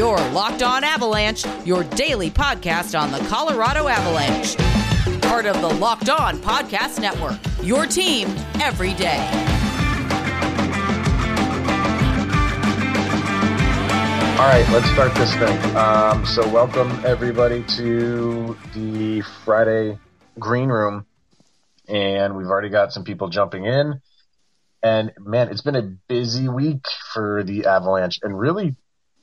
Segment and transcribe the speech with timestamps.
[0.00, 4.56] Your Locked On Avalanche, your daily podcast on the Colorado Avalanche.
[5.20, 7.38] Part of the Locked On Podcast Network.
[7.62, 8.28] Your team
[8.62, 9.18] every day.
[14.38, 15.76] All right, let's start this thing.
[15.76, 19.98] Um, so, welcome everybody to the Friday
[20.38, 21.04] Green Room,
[21.88, 24.00] and we've already got some people jumping in.
[24.82, 28.76] And man, it's been a busy week for the Avalanche, and really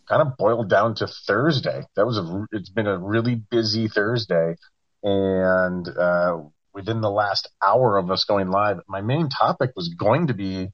[0.08, 1.84] kind of boiled down to Thursday.
[1.96, 2.46] That was a.
[2.52, 4.56] It's been a really busy Thursday,
[5.04, 6.38] and uh,
[6.74, 10.70] within the last hour of us going live, my main topic was going to be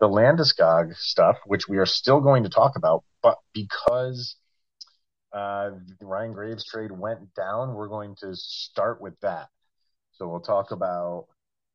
[0.00, 4.36] the Landeskog stuff, which we are still going to talk about, but because
[5.32, 5.70] uh,
[6.00, 9.48] Ryan Graves trade went down, we're going to start with that.
[10.12, 11.26] So we'll talk about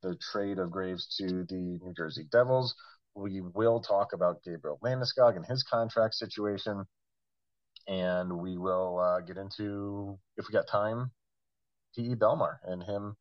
[0.02, 2.76] the trade of Graves to the New Jersey Devils.
[3.16, 6.86] We will talk about Gabriel Landeskog and his contract situation.
[7.90, 11.12] And we will uh, get into, if we got time,
[11.96, 12.16] P.E.
[12.16, 13.16] Bellemare and him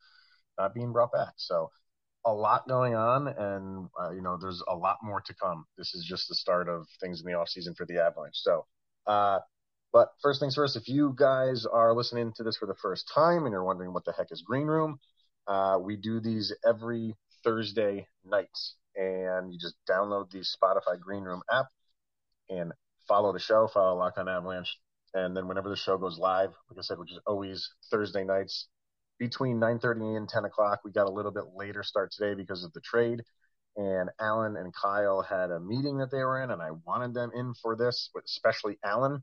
[0.58, 1.32] not being brought back.
[1.36, 1.70] So
[2.26, 5.64] a lot going on, and uh, you know, there's a lot more to come.
[5.78, 8.36] This is just the start of things in the off season for the Avalanche.
[8.36, 8.66] So,
[9.06, 9.38] uh,
[9.92, 13.44] but first things first, if you guys are listening to this for the first time
[13.44, 14.98] and you're wondering what the heck is Green Room,
[15.46, 21.42] uh, we do these every Thursday nights, and you just download the Spotify Green Room
[21.50, 21.66] app
[22.50, 22.72] and
[23.08, 24.78] follow the show, follow Locked On Avalanche,
[25.14, 28.68] and then whenever the show goes live, like I said, which is always Thursday nights
[29.18, 30.80] between 9:30 and 10 o'clock.
[30.84, 33.22] We got a little bit later start today because of the trade,
[33.76, 37.30] and Alan and Kyle had a meeting that they were in, and I wanted them
[37.34, 39.22] in for this, but especially Alan.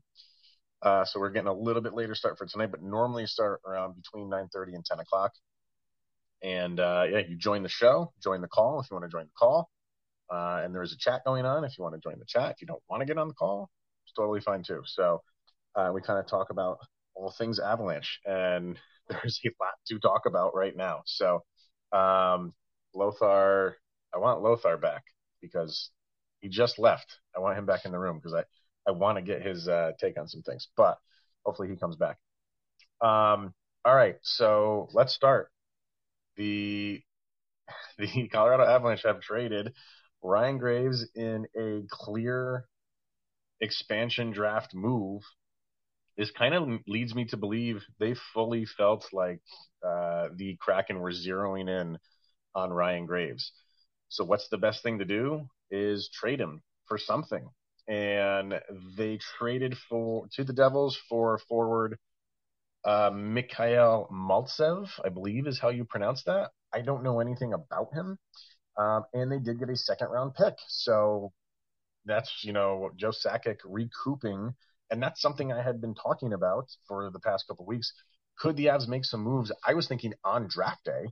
[0.82, 3.94] Uh, so we're getting a little bit later start for tonight, but normally start around
[3.96, 5.32] between 9:30 and 10 o'clock.
[6.42, 9.24] And uh, yeah, you join the show, join the call if you want to join
[9.24, 9.70] the call.
[10.32, 12.52] Uh, and there's a chat going on if you want to join the chat.
[12.52, 13.70] If you don't want to get on the call,
[14.04, 14.82] it's totally fine too.
[14.86, 15.22] So
[15.74, 16.78] uh, we kind of talk about
[17.14, 21.02] all things Avalanche, and there's a lot to talk about right now.
[21.06, 21.44] So
[21.92, 22.52] um,
[22.94, 23.76] Lothar,
[24.14, 25.04] I want Lothar back
[25.40, 25.90] because
[26.40, 27.06] he just left.
[27.36, 28.44] I want him back in the room because I,
[28.88, 30.98] I want to get his uh, take on some things, but
[31.44, 32.18] hopefully he comes back.
[33.00, 33.54] Um,
[33.84, 35.50] all right, so let's start
[36.36, 37.02] the
[37.98, 39.72] the Colorado Avalanche have traded
[40.26, 42.64] Ryan Graves in a clear
[43.60, 45.22] expansion draft move.
[46.16, 49.40] This kind of leads me to believe they fully felt like
[49.86, 51.98] uh, the Kraken were zeroing in
[52.54, 53.52] on Ryan Graves.
[54.08, 57.48] So what's the best thing to do is trade him for something.
[57.86, 58.60] And
[58.96, 61.98] they traded for to the Devils for forward
[62.84, 66.50] uh, Mikhail Maltsev, I believe is how you pronounce that.
[66.72, 68.18] I don't know anything about him.
[68.78, 70.54] Um, and they did get a second round pick.
[70.68, 71.32] So
[72.04, 74.54] that's, you know, Joe Sakic recouping.
[74.90, 77.92] And that's something I had been talking about for the past couple weeks.
[78.38, 79.50] Could the Avs make some moves?
[79.66, 81.06] I was thinking on draft day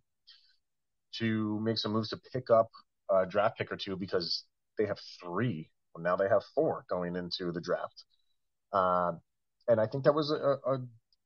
[1.19, 2.69] to make some moves to pick up
[3.11, 4.45] a draft pick or two because
[4.79, 5.71] they have three.
[5.95, 8.05] Well, now they have four going into the draft.
[8.73, 9.13] Uh,
[9.69, 10.79] and I think that was a, a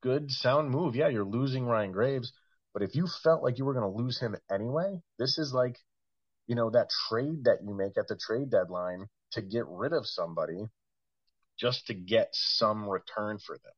[0.03, 0.95] good, sound move.
[0.95, 2.33] Yeah, you're losing Ryan Graves,
[2.73, 5.77] but if you felt like you were going to lose him anyway, this is like,
[6.49, 10.07] you know, that trade that you make at the trade deadline to get rid of
[10.07, 10.65] somebody
[11.59, 13.73] just to get some return for them.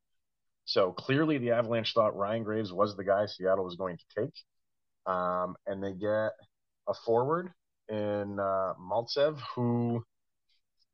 [0.64, 4.34] So clearly the Avalanche thought Ryan Graves was the guy Seattle was going to take.
[5.04, 6.32] Um, and they get
[6.86, 7.53] a forward
[7.88, 10.04] in uh, Maltsev who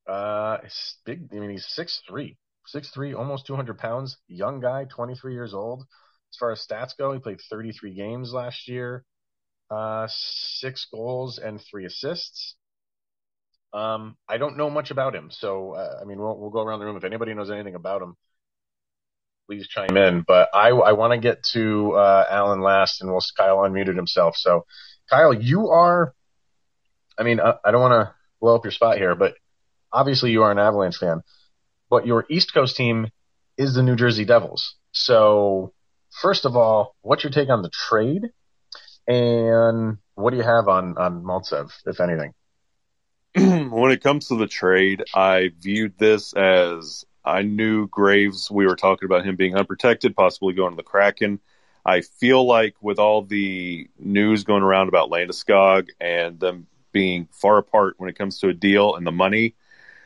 [0.06, 1.28] uh, is big.
[1.32, 5.84] I mean, he's six three, six three, almost 200 pounds, young guy, 23 years old.
[6.32, 9.04] As far as stats go, he played 33 games last year,
[9.70, 12.56] uh, six goals and three assists.
[13.72, 16.78] Um, I don't know much about him, so uh, I mean, we'll we'll go around
[16.78, 16.96] the room.
[16.96, 18.16] If anybody knows anything about him,
[19.46, 20.24] please chime in.
[20.26, 24.36] But I I want to get to uh, Alan last, and we'll Kyle unmuted himself.
[24.36, 24.64] So,
[25.10, 26.14] Kyle, you are.
[27.18, 29.34] I mean, I, I don't want to blow up your spot here, but
[29.92, 31.22] obviously you are an Avalanche fan
[31.90, 33.08] but your East Coast team
[33.56, 34.74] is the New Jersey Devils.
[34.92, 35.72] So,
[36.20, 38.30] first of all, what's your take on the trade?
[39.06, 42.32] And what do you have on, on Maltsev, if anything?
[43.70, 48.76] when it comes to the trade, I viewed this as I knew Graves, we were
[48.76, 51.40] talking about him being unprotected, possibly going to the Kraken.
[51.84, 57.58] I feel like with all the news going around about Landeskog and them being far
[57.58, 59.54] apart when it comes to a deal and the money,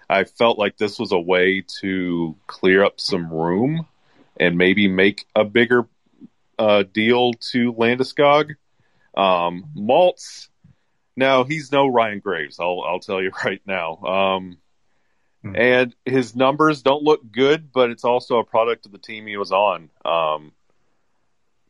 [0.09, 3.87] I felt like this was a way to clear up some room
[4.39, 5.87] and maybe make a bigger
[6.59, 8.57] uh, deal to Landeskog.
[9.17, 10.49] Um, Maltz,
[11.17, 12.59] now he's no Ryan Graves.
[12.61, 13.97] I'll I'll tell you right now.
[13.97, 14.59] Um,
[15.43, 15.57] Hmm.
[15.57, 19.37] And his numbers don't look good, but it's also a product of the team he
[19.37, 19.91] was on.
[20.05, 20.53] Um,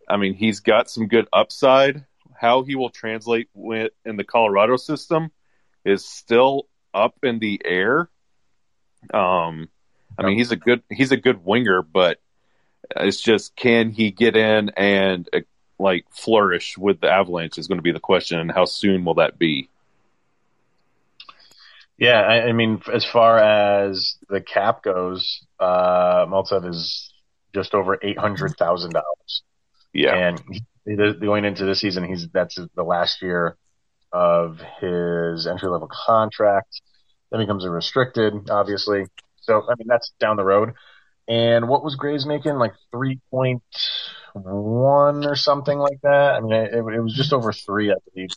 [0.08, 2.04] I mean, he's got some good upside.
[2.38, 5.30] How he will translate with, in the Colorado system
[5.84, 8.08] is still up in the air.
[9.14, 9.68] Um,
[10.18, 12.18] I mean, he's a good he's a good winger, but
[12.96, 15.40] it's just can he get in and uh,
[15.80, 19.14] like flourish with the Avalanche is going to be the question, and how soon will
[19.14, 19.68] that be?
[21.98, 27.12] Yeah, I, I mean, as far as the cap goes, uh, Maltsev is
[27.54, 29.42] just over eight hundred thousand dollars.
[29.92, 30.42] Yeah, and
[30.86, 33.56] he, going into this season, he's that's the last year
[34.12, 36.80] of his entry level contract.
[37.30, 39.04] Then becomes a restricted, obviously.
[39.42, 40.72] So I mean, that's down the road.
[41.28, 42.54] And what was Graves making?
[42.54, 43.62] Like three point
[44.34, 46.34] one or something like that.
[46.34, 48.30] I mean, it, it was just over three, I believe.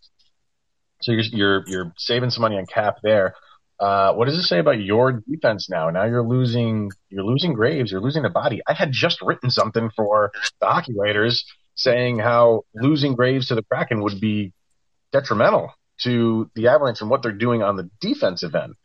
[1.02, 3.36] So you're you're you're saving some money on cap there.
[3.80, 5.90] Uh, what does it say about your defense now?
[5.90, 8.62] Now you're losing you're losing Graves, you're losing a body.
[8.68, 10.32] I had just written something for
[10.62, 11.46] the hockey writers
[11.76, 14.54] saying how losing Graves to the Kraken would be
[15.12, 18.76] detrimental to the Avalanche and what they're doing on the defensive end.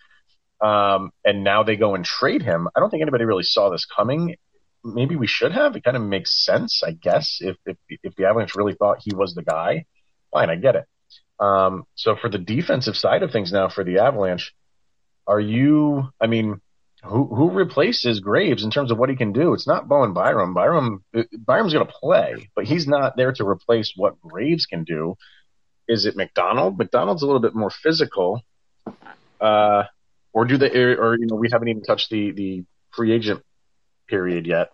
[0.61, 2.69] Um, and now they go and trade him.
[2.75, 4.37] I don't think anybody really saw this coming.
[4.85, 5.77] Maybe we should have.
[5.77, 9.15] It kind of makes sense, I guess, if if, if the Avalanche really thought he
[9.15, 9.87] was the guy.
[10.33, 10.85] Fine, I get it.
[11.41, 14.53] Um, so for the defensive side of things now for the Avalanche,
[15.27, 16.09] are you?
[16.21, 16.61] I mean,
[17.05, 19.55] who who replaces Graves in terms of what he can do?
[19.55, 20.55] It's not Bowen Byram.
[20.55, 25.17] Byram Byram's going to play, but he's not there to replace what Graves can do.
[25.87, 26.77] Is it MacDonald?
[26.79, 28.43] MacDonald's a little bit more physical.
[29.41, 29.85] Uh,
[30.33, 30.71] or do they?
[30.71, 33.43] Or, or, you know, we haven't even touched the the free agent
[34.09, 34.73] period yet.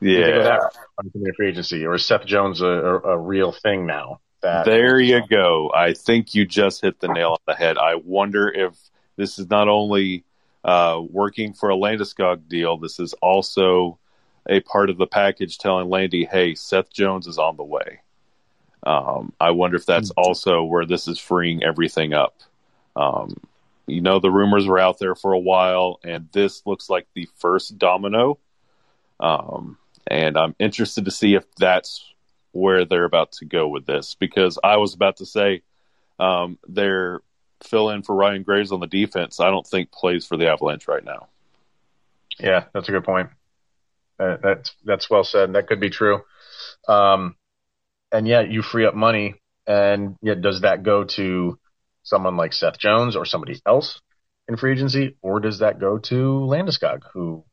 [0.00, 0.58] Yeah,
[0.98, 4.20] on free agency, or is Seth Jones a, a, a real thing now?
[4.42, 5.70] That there you go.
[5.74, 7.78] I think you just hit the nail on the head.
[7.78, 8.74] I wonder if
[9.16, 10.24] this is not only
[10.64, 12.76] uh, working for a Landeskog deal.
[12.76, 13.98] This is also
[14.48, 18.00] a part of the package telling Landy, "Hey, Seth Jones is on the way."
[18.82, 20.28] Um, I wonder if that's mm-hmm.
[20.28, 22.40] also where this is freeing everything up.
[22.94, 23.36] Um,
[23.86, 27.28] you know, the rumors were out there for a while, and this looks like the
[27.36, 28.38] first domino.
[29.20, 32.04] Um, and I'm interested to see if that's
[32.52, 35.62] where they're about to go with this because I was about to say
[36.18, 37.20] um, they're
[37.64, 39.40] fill in for Ryan Graves on the defense.
[39.40, 41.28] I don't think plays for the Avalanche right now.
[42.38, 43.30] Yeah, that's a good point.
[44.18, 45.54] Uh, that's that's well said.
[45.54, 46.22] That could be true.
[46.88, 47.36] Um,
[48.12, 49.34] and yet you free up money,
[49.66, 51.58] and yeah, does that go to
[52.02, 54.00] someone like Seth Jones or somebody else
[54.48, 57.44] in free agency, or does that go to Landeskog, who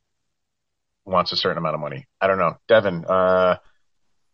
[1.05, 2.07] wants a certain amount of money?
[2.21, 2.57] I don't know.
[2.67, 3.57] Devin, uh,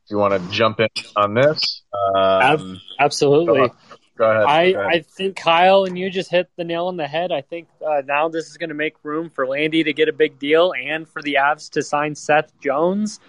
[0.05, 1.83] if you want to jump in on this,
[2.15, 3.71] um, absolutely.
[4.17, 4.45] Go ahead.
[4.45, 4.91] I, go ahead.
[4.93, 7.31] I think Kyle and you just hit the nail on the head.
[7.31, 10.13] I think uh, now this is going to make room for Landy to get a
[10.13, 13.19] big deal and for the Avs to sign Seth Jones.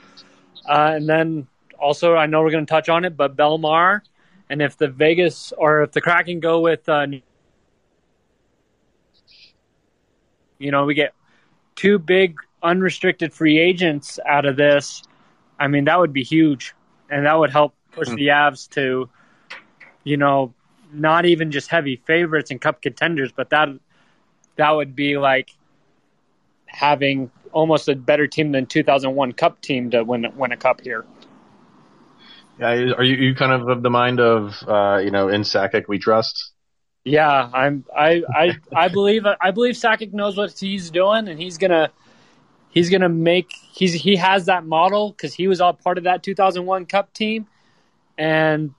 [0.69, 1.47] Uh, and then
[1.79, 4.01] also, I know we're going to touch on it, but Bellemare.
[4.49, 7.07] and if the Vegas or if the Kraken go with, uh,
[10.59, 11.15] you know, we get
[11.77, 15.03] two big unrestricted free agents out of this.
[15.59, 16.75] I mean, that would be huge,
[17.11, 19.09] and that would help push the Avs to,
[20.05, 20.55] you know,
[20.93, 23.69] not even just heavy favorites and cup contenders, but that
[24.57, 25.51] that would be like
[26.67, 31.05] having almost a better team than 2001 Cup team to win win a cup here.
[32.59, 35.85] Yeah, are you, you kind of of the mind of uh, you know in Sakic
[35.89, 36.53] we trust?
[37.05, 37.85] Yeah, I'm.
[37.97, 41.91] I I I believe I believe Sakic knows what he's doing, and he's gonna
[42.71, 46.23] he's gonna make he's he has that model because he was all part of that
[46.23, 47.47] 2001 Cup team,
[48.17, 48.75] and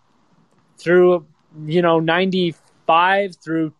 [0.77, 1.25] through
[1.65, 3.73] you know 95 through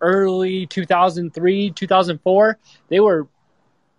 [0.00, 2.58] early 2003 2004
[2.88, 3.28] they were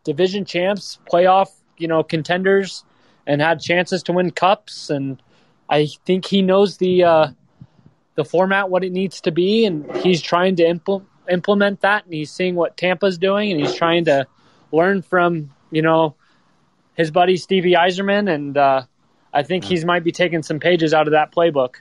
[0.03, 2.83] division champs playoff you know contenders
[3.27, 4.89] and had chances to win cups.
[4.89, 5.21] And
[5.69, 7.27] I think he knows the uh,
[8.15, 12.05] the format, what it needs to be, and he's trying to impl- implement that.
[12.05, 14.27] And he's seeing what Tampa's doing, and he's trying to
[14.71, 16.15] learn from you know
[16.95, 18.83] his buddy Stevie Yzerman, and uh,
[19.33, 21.75] I think he might be taking some pages out of that playbook.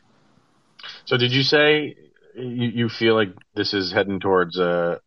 [1.05, 1.97] So, did you say
[2.37, 5.01] you, you feel like this is heading towards a,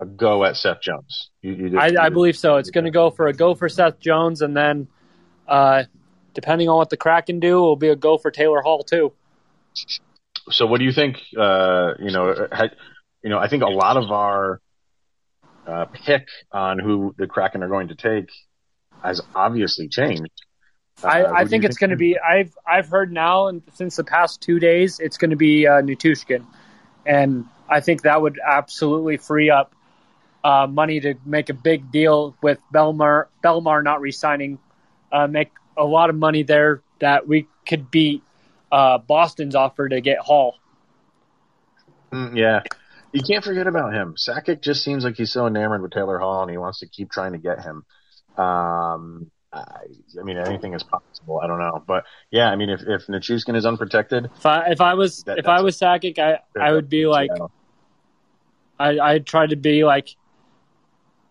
[0.00, 1.30] a go at Seth Jones?
[1.42, 2.56] You, you I, I, believe so.
[2.56, 4.88] It's going to go for a go for Seth Jones, and then
[5.46, 5.84] uh,
[6.32, 9.12] depending on what the Kraken do, it will be a go for Taylor Hall too.
[10.50, 11.18] So, what do you think?
[11.36, 12.48] Uh, you know,
[13.22, 14.60] you know, I think a lot of our
[15.66, 18.30] uh, pick on who the Kraken are going to take
[19.02, 20.32] has obviously changed.
[21.02, 22.18] I, uh, I think it's going to be.
[22.18, 25.82] I've I've heard now, and since the past two days, it's going to be uh,
[25.82, 26.46] Nichushkin,
[27.04, 29.74] and I think that would absolutely free up
[30.44, 34.58] uh, money to make a big deal with Bellemare Bellemare not resigning,
[35.10, 38.22] uh, make a lot of money there that we could beat
[38.70, 40.56] uh, Boston's offer to get Hall.
[42.12, 42.62] Mm, yeah.
[43.14, 44.16] You can't forget about him.
[44.16, 47.12] Sakic just seems like he's so enamored with Taylor Hall and he wants to keep
[47.12, 47.84] trying to get him.
[48.36, 49.84] Um, I,
[50.20, 51.40] I mean, anything is possible.
[51.40, 54.80] I don't know, but yeah, I mean, if if Nichushkin is unprotected, if I if
[54.80, 57.30] I was that, if I was Sakic, I I would be like,
[58.80, 60.08] I I'd try to be like,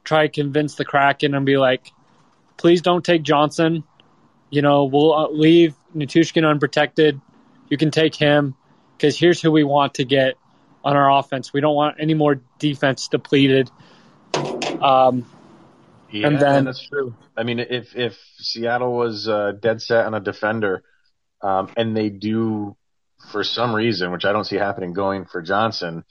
[0.06, 1.92] try to convince the Kraken and be like,
[2.56, 3.84] please don't take Johnson.
[4.50, 7.20] You know, we'll uh, leave Nichushkin unprotected.
[7.68, 8.56] You can take him
[8.96, 10.36] because here's who we want to get
[10.84, 11.54] on our offense.
[11.54, 13.72] We don't want any more defense depleted.
[14.82, 15.26] Um,
[16.12, 17.16] yeah, and then that's true.
[17.36, 20.84] I mean, if if Seattle was uh, dead set on a defender,
[21.42, 22.76] um, and they do
[23.32, 26.04] for some reason, which I don't see happening, going for Johnson,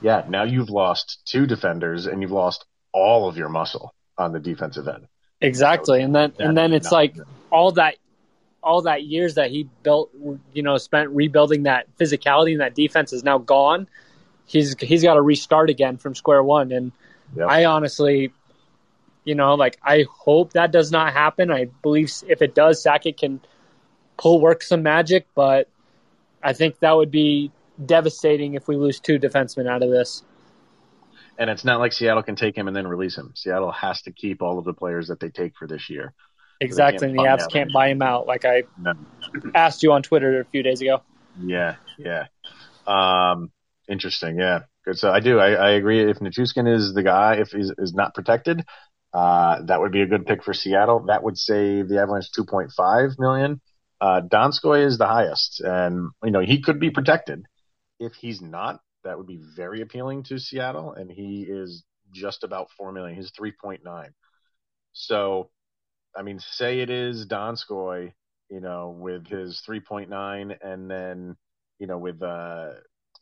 [0.00, 4.40] yeah, now you've lost two defenders and you've lost all of your muscle on the
[4.40, 5.06] defensive end.
[5.40, 7.26] Exactly, so, and then and then it's like good.
[7.50, 7.96] all that
[8.62, 10.10] all that years that he built,
[10.52, 13.88] you know, spent rebuilding that physicality and that defense is now gone.
[14.46, 16.92] He's he's got to restart again from square one, and
[17.34, 17.48] yep.
[17.48, 18.32] I honestly
[19.24, 21.50] you know, like I hope that does not happen.
[21.50, 23.40] I believe if it does, Sakic can
[24.16, 25.68] pull work some magic, but
[26.42, 27.52] I think that would be
[27.84, 30.22] devastating if we lose two defensemen out of this.
[31.38, 33.32] And it's not like Seattle can take him and then release him.
[33.34, 36.12] Seattle has to keep all of the players that they take for this year.
[36.60, 38.92] Exactly, and the Avs can't buy him out, like I no.
[39.54, 41.02] asked you on Twitter a few days ago.
[41.40, 42.26] Yeah, yeah.
[42.86, 43.50] Um,
[43.88, 44.38] interesting.
[44.38, 44.98] Yeah, good.
[44.98, 45.38] So I do.
[45.38, 46.00] I, I agree.
[46.10, 48.64] If Nichushkin is the guy, if he's is not protected,
[49.12, 51.04] uh, that would be a good pick for Seattle.
[51.06, 53.60] That would save the Avalanche 2.5 million.
[54.00, 57.44] Uh, Donskoy is the highest, and you know he could be protected.
[58.00, 62.68] If he's not, that would be very appealing to Seattle, and he is just about
[62.76, 63.16] four million.
[63.16, 64.08] He's 3.9.
[64.92, 65.50] So,
[66.16, 68.12] I mean, say it is Donskoy,
[68.50, 71.36] you know, with his 3.9, and then
[71.78, 72.72] you know with uh,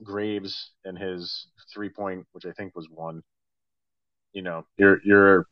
[0.02, 3.22] Graves and his three point, which I think was one.
[4.32, 5.46] You know, you're you're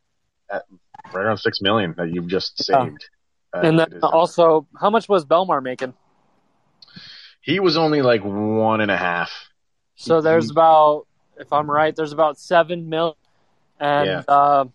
[0.49, 0.63] at
[1.13, 3.09] right around six million that you've just saved.
[3.53, 5.93] Uh, and then also, how much was Bellemare making?
[7.41, 9.31] He was only like one and a half.
[9.95, 13.17] So there's he, about, if I'm right, there's about seven mil,
[13.79, 14.23] and yeah.
[14.27, 14.65] uh,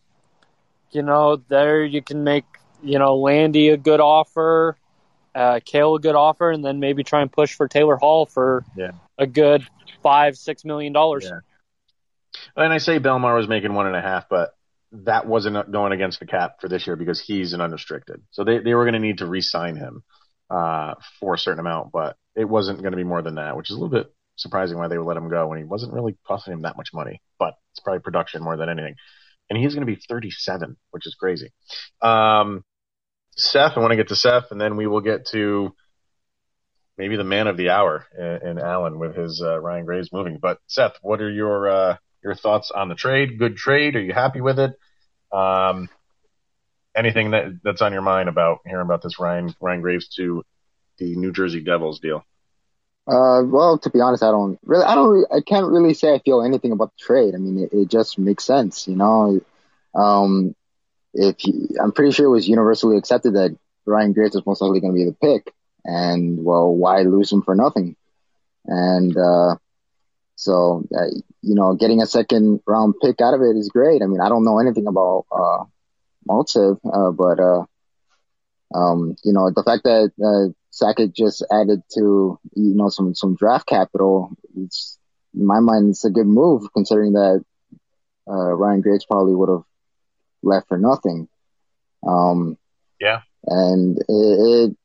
[0.91, 2.45] you know there you can make
[2.83, 4.77] you know Landy a good offer,
[5.35, 8.65] uh, Cale a good offer, and then maybe try and push for Taylor Hall for
[8.77, 8.91] yeah.
[9.19, 9.63] A good
[10.03, 11.25] five six million dollars.
[11.25, 11.41] Yeah.
[12.57, 14.55] And I say Bellemare was making one and a half, but
[14.93, 18.23] that wasn't going against the cap for this year because he's an unrestricted.
[18.31, 20.03] So they, they were going to need to re-sign him
[20.51, 23.71] uh, for a certain amount, but it wasn't going to be more than that, which
[23.71, 26.17] is a little bit surprising why they would let him go when he wasn't really
[26.27, 27.21] costing him that much money.
[27.39, 28.95] But it's probably production more than anything.
[29.51, 31.53] And he's going to be 37, which is crazy.
[32.01, 32.65] Um,
[33.37, 35.75] Seth, I want to get to Seth, and then we will get to
[36.97, 40.39] maybe the man of the hour in, in Alan with his uh, Ryan Graves moving.
[40.41, 43.39] But Seth, what are your uh, your thoughts on the trade?
[43.39, 43.97] Good trade?
[43.97, 44.73] Are you happy with it?
[45.33, 45.89] Um,
[46.95, 50.45] anything that that's on your mind about hearing about this Ryan Ryan Graves to
[50.99, 52.25] the New Jersey Devils deal?
[53.07, 56.21] Uh, well, to be honest, I don't really, I don't, I can't really say I
[56.21, 57.35] feel anything about the trade.
[57.35, 59.41] I mean, it, it just makes sense, you know.
[59.95, 60.55] Um,
[61.13, 61.37] if
[61.79, 64.99] I'm pretty sure it was universally accepted that Ryan Graves was most likely going to
[64.99, 65.53] be the pick,
[65.85, 67.97] and well, why lose him for nothing?
[68.67, 69.57] And uh,
[70.37, 71.07] so, uh,
[71.43, 74.03] you know, getting a second round pick out of it is great.
[74.03, 75.65] I mean, I don't know anything about, uh,
[76.29, 77.65] Maltsev, uh, but, uh,
[78.75, 83.37] um, you know, the fact that, uh, Sakic just added to, you know, some, some
[83.37, 84.99] draft capital, it's,
[85.35, 87.45] in my mind, it's a good move considering that,
[88.27, 89.65] uh, Ryan Graves probably would have
[90.43, 91.29] left for nothing.
[92.07, 92.57] Um,
[93.01, 93.21] yeah.
[93.47, 94.77] And it, it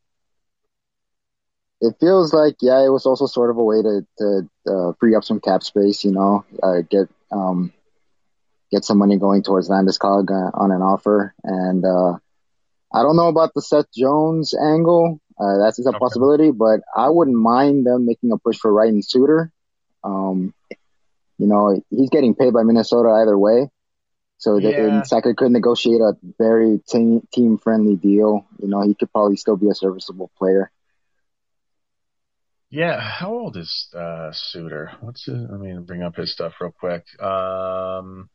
[1.81, 5.15] it feels like yeah, it was also sort of a way to to uh, free
[5.15, 7.74] up some cap space, you know, uh, get um
[8.71, 12.17] get some money going towards Landeskog uh, on an offer, and uh,
[12.93, 15.19] I don't know about the Seth Jones angle.
[15.39, 15.98] Uh, that's a okay.
[15.98, 19.51] possibility, but I wouldn't mind them making a push for Ryan Suter.
[20.03, 20.53] Um,
[21.38, 23.69] you know, he's getting paid by Minnesota either way.
[24.38, 25.01] So yeah.
[25.01, 28.45] Sakic could negotiate a very team friendly deal.
[28.62, 30.71] You know, he could probably still be a serviceable player.
[32.71, 34.91] Yeah, how old is uh, Suter?
[35.01, 37.03] What's his, I mean, bring up his stuff real quick.
[37.21, 38.29] Um,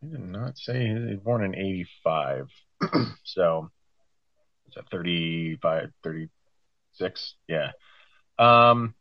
[0.00, 2.46] he did not say he was born in '85,
[3.24, 3.70] so
[4.68, 7.34] is that 35, 36?
[7.46, 7.70] Yeah.
[8.38, 8.94] Um,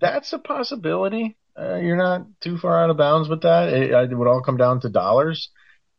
[0.00, 1.36] that's a possibility.
[1.58, 3.68] uh, you're not too far out of bounds with that.
[3.68, 5.48] It, it would all come down to dollars.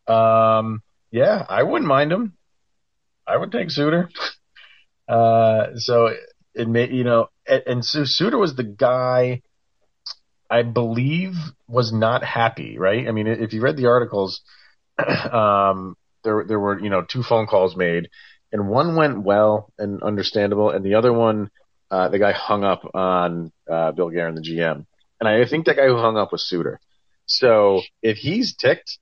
[0.07, 2.33] Um, yeah, I wouldn't mind him.
[3.27, 4.09] I would take Suter.
[5.07, 6.09] Uh, so
[6.55, 9.41] it, may, you know, and, and so Suter was the guy
[10.49, 11.33] I believe
[11.67, 13.07] was not happy, right?
[13.07, 14.41] I mean, if you read the articles,
[14.97, 18.09] um, there there were you know two phone calls made,
[18.51, 21.49] and one went well and understandable, and the other one,
[21.89, 24.85] uh, the guy hung up on uh, Bill Guerin, the GM,
[25.19, 26.79] and I think that guy who hung up was Suter.
[27.25, 28.99] So if he's ticked,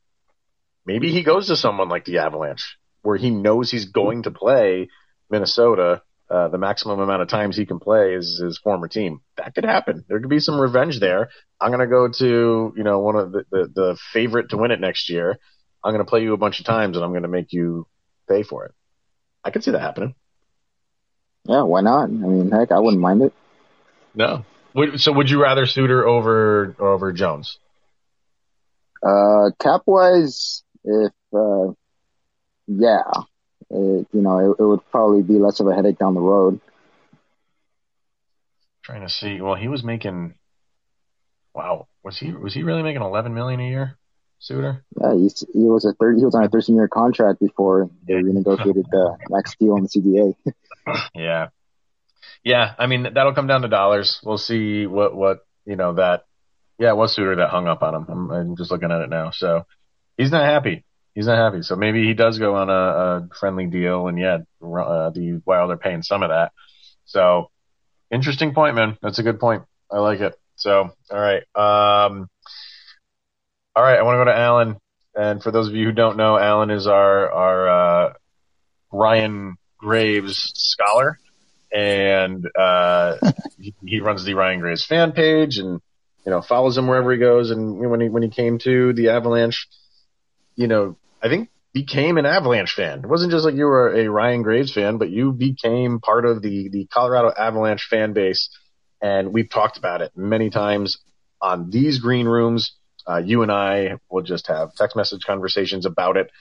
[0.85, 4.89] maybe he goes to someone like the Avalanche, where he knows he's going to play
[5.29, 6.01] Minnesota.
[6.33, 9.21] Uh, the maximum amount of times he can play is his former team.
[9.37, 10.03] That could happen.
[10.07, 11.29] There could be some revenge there.
[11.61, 14.71] I'm going to go to, you know, one of the, the, the favorite to win
[14.71, 15.37] it next year.
[15.83, 17.85] I'm going to play you a bunch of times and I'm going to make you
[18.27, 18.71] pay for it.
[19.43, 20.15] I could see that happening.
[21.47, 22.05] Yeah, why not?
[22.05, 23.33] I mean, heck, I wouldn't mind it.
[24.15, 24.43] No.
[24.95, 27.59] So would you rather Suter over over Jones?
[29.05, 31.73] Uh, cap wise, if uh,
[32.65, 33.03] yeah,
[33.73, 36.59] it, you know, it, it would probably be less of a headache down the road.
[38.83, 39.41] Trying to see.
[39.41, 40.35] Well, he was making.
[41.55, 43.97] Wow, was he was he really making 11 million a year?
[44.39, 44.83] Suter?
[44.99, 46.17] Yeah, he was a third.
[46.17, 49.89] He was on a 13 year contract before they renegotiated the max deal in the
[49.89, 51.05] CBA.
[51.15, 51.47] yeah,
[52.43, 52.73] yeah.
[52.77, 54.19] I mean, that'll come down to dollars.
[54.23, 56.25] We'll see what what you know that.
[56.77, 58.05] Yeah, it was Suter that hung up on him.
[58.09, 59.31] I'm, I'm just looking at it now.
[59.31, 59.65] So
[60.17, 60.83] he's not happy.
[61.15, 61.61] He's not happy.
[61.61, 65.71] So maybe he does go on a, a friendly deal, and yeah, uh, the Wild
[65.71, 66.51] are paying some of that.
[67.05, 67.51] So
[68.11, 68.97] interesting point, man.
[69.01, 69.63] That's a good point.
[69.91, 70.35] I like it.
[70.55, 71.43] So all right.
[71.55, 72.29] Um,
[73.75, 74.77] all right, I want to go to Alan.
[75.15, 78.13] And for those of you who don't know, Alan is our our uh,
[78.91, 81.19] Ryan Graves scholar,
[81.71, 83.17] and uh,
[83.59, 85.81] he, he, runs the Ryan Graves fan page, and
[86.25, 87.51] you know follows him wherever he goes.
[87.51, 89.67] And when he when he came to the Avalanche,
[90.55, 92.99] you know, I think became an Avalanche fan.
[92.99, 96.41] It wasn't just like you were a Ryan Graves fan, but you became part of
[96.41, 98.49] the the Colorado Avalanche fan base.
[99.01, 100.97] And we've talked about it many times
[101.41, 102.73] on these green rooms
[103.07, 106.31] uh, you and I will just have text message conversations about it.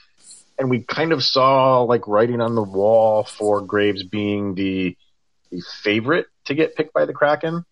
[0.59, 4.97] And we kind of saw like writing on the wall for Graves being the,
[5.51, 7.64] the favorite to get picked by the Kraken.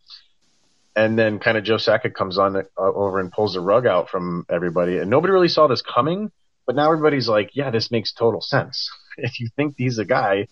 [0.96, 4.08] And then kind of Joe Sakic comes on uh, over and pulls the rug out
[4.08, 4.98] from everybody.
[4.98, 6.32] And nobody really saw this coming.
[6.66, 8.90] But now everybody's like, yeah, this makes total sense.
[9.22, 10.46] If you think he's a guy,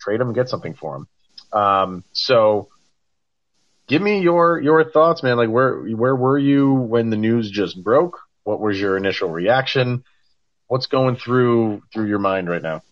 [0.00, 1.08] trade him get something for him.
[1.52, 2.68] Um, so
[3.88, 5.36] give me your your thoughts, man.
[5.36, 8.20] Like where where were you when the news just broke?
[8.44, 10.04] What was your initial reaction?
[10.68, 12.82] What's going through through your mind right now?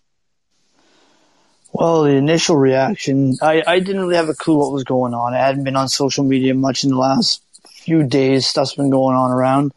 [1.73, 5.33] Well, the initial reaction, I, I didn't really have a clue what was going on.
[5.33, 8.45] I hadn't been on social media much in the last few days.
[8.45, 9.73] Stuff's been going on around.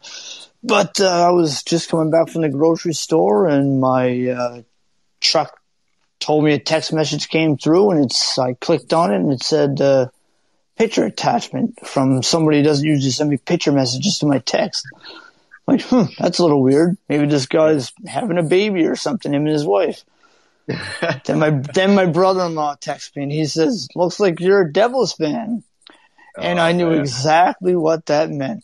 [0.67, 4.61] But uh, I was just coming back from the grocery store and my uh,
[5.21, 5.59] truck
[6.19, 9.43] told me a text message came through and it's, I clicked on it and it
[9.43, 10.07] said, uh,
[10.75, 14.87] picture attachment from somebody who doesn't usually send me picture messages to my text.
[15.67, 16.97] Like, hmm, that's a little weird.
[17.09, 20.03] Maybe this guy's having a baby or something, him and his wife.
[21.25, 25.13] then my then my brother-in-law texts me and he says, "Looks like you're a Devils
[25.13, 25.63] fan,"
[26.39, 26.99] and oh, I knew man.
[26.99, 28.63] exactly what that meant.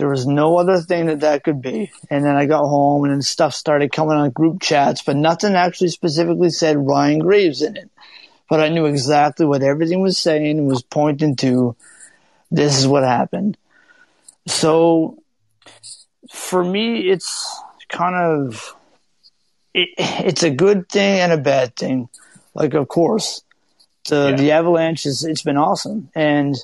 [0.00, 1.92] There was no other thing that that could be.
[2.08, 5.54] And then I got home and then stuff started coming on group chats, but nothing
[5.54, 7.90] actually specifically said Ryan Graves in it
[8.50, 11.76] but I knew exactly what everything was saying and was pointing to
[12.50, 13.56] this is what happened.
[14.48, 15.22] So
[16.28, 18.74] for me, it's kind of,
[19.72, 22.08] it, it's a good thing and a bad thing.
[22.52, 23.44] Like, of course,
[24.08, 24.36] the, yeah.
[24.36, 26.56] the Avalanche is, it's been awesome and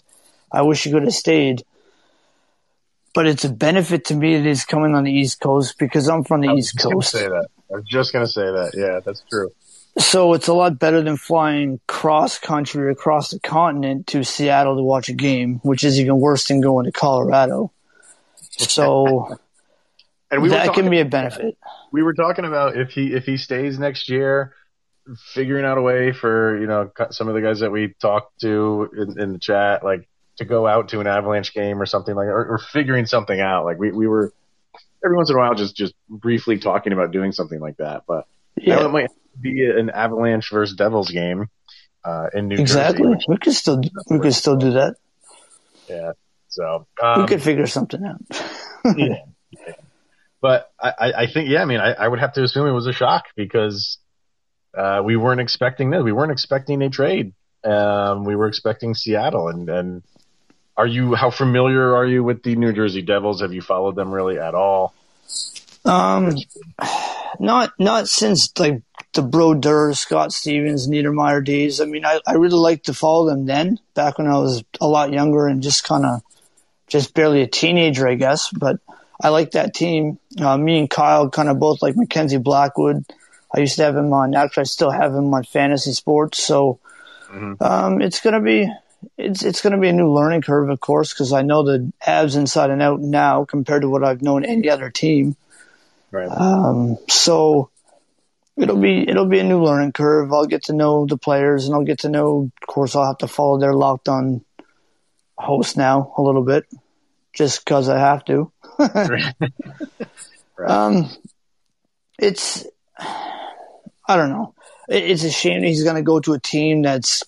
[0.51, 1.65] I wish you could have stayed.
[3.17, 6.23] But it's a benefit to me that he's coming on the East Coast because I'm
[6.23, 7.13] from the East Coast.
[7.13, 7.49] Say that.
[7.73, 8.73] I was just gonna say that.
[8.75, 9.51] Yeah, that's true.
[9.97, 14.83] So it's a lot better than flying cross country across the continent to Seattle to
[14.83, 17.73] watch a game, which is even worse than going to Colorado.
[18.51, 19.39] So
[20.31, 21.57] and we that can be a benefit.
[21.93, 24.55] We were talking about if he if he stays next year,
[25.33, 28.91] figuring out a way for you know some of the guys that we talked to
[28.95, 30.07] in, in the chat, like
[30.39, 33.65] to go out to an Avalanche game or something like, or, or figuring something out.
[33.65, 34.33] Like we we were
[35.05, 38.27] every once in a while just just briefly talking about doing something like that, but
[38.57, 38.83] yeah.
[38.83, 41.49] that might be an Avalanche versus Devils game
[42.05, 43.03] uh, in New exactly.
[43.03, 43.13] Jersey.
[43.15, 43.35] Exactly.
[43.35, 44.97] We could still we could still do that.
[45.89, 46.13] Yeah.
[46.49, 48.21] So um, we could figure something out.
[48.97, 49.25] yeah.
[50.41, 51.63] But I, I think yeah.
[51.63, 53.99] I mean, I, I would have to assume it was a shock because
[54.77, 56.03] uh, we weren't expecting this.
[56.03, 57.33] We weren't expecting a trade.
[57.65, 60.03] Um, we were expecting Seattle, and and
[60.77, 63.41] are you how familiar are you with the New Jersey Devils?
[63.41, 64.95] Have you followed them really at all?
[65.85, 66.37] Um,
[67.41, 68.83] not not since like
[69.15, 71.81] the Brodeur, Scott Stevens, Niedermayer days.
[71.81, 74.87] I mean, I, I really liked to follow them then, back when I was a
[74.87, 76.23] lot younger and just kind of
[76.87, 78.51] just barely a teenager, I guess.
[78.51, 78.79] But
[79.21, 80.19] I like that team.
[80.39, 83.05] Uh, me and Kyle kind of both like Mackenzie Blackwood.
[83.55, 84.35] I used to have him on.
[84.35, 86.43] Actually, I still have him on fantasy sports.
[86.43, 86.81] So
[87.29, 87.63] mm-hmm.
[87.63, 88.71] um, it's gonna be
[89.17, 92.37] it's it's gonna be a new learning curve, of course, because I know the Avs
[92.37, 95.37] inside and out now compared to what I've known any other team.
[96.11, 96.29] Right.
[96.29, 97.71] Um, so
[98.57, 100.33] it'll be it'll be a new learning curve.
[100.33, 102.51] I'll get to know the players, and I'll get to know.
[102.63, 104.45] Of course, I'll have to follow their locked on
[105.37, 106.65] host now a little bit,
[107.33, 108.51] just because I have to.
[108.79, 109.35] right.
[110.59, 111.11] Um,
[112.19, 112.67] it's
[112.99, 114.55] I don't know.
[114.89, 117.25] It's a shame he's going to go to a team that's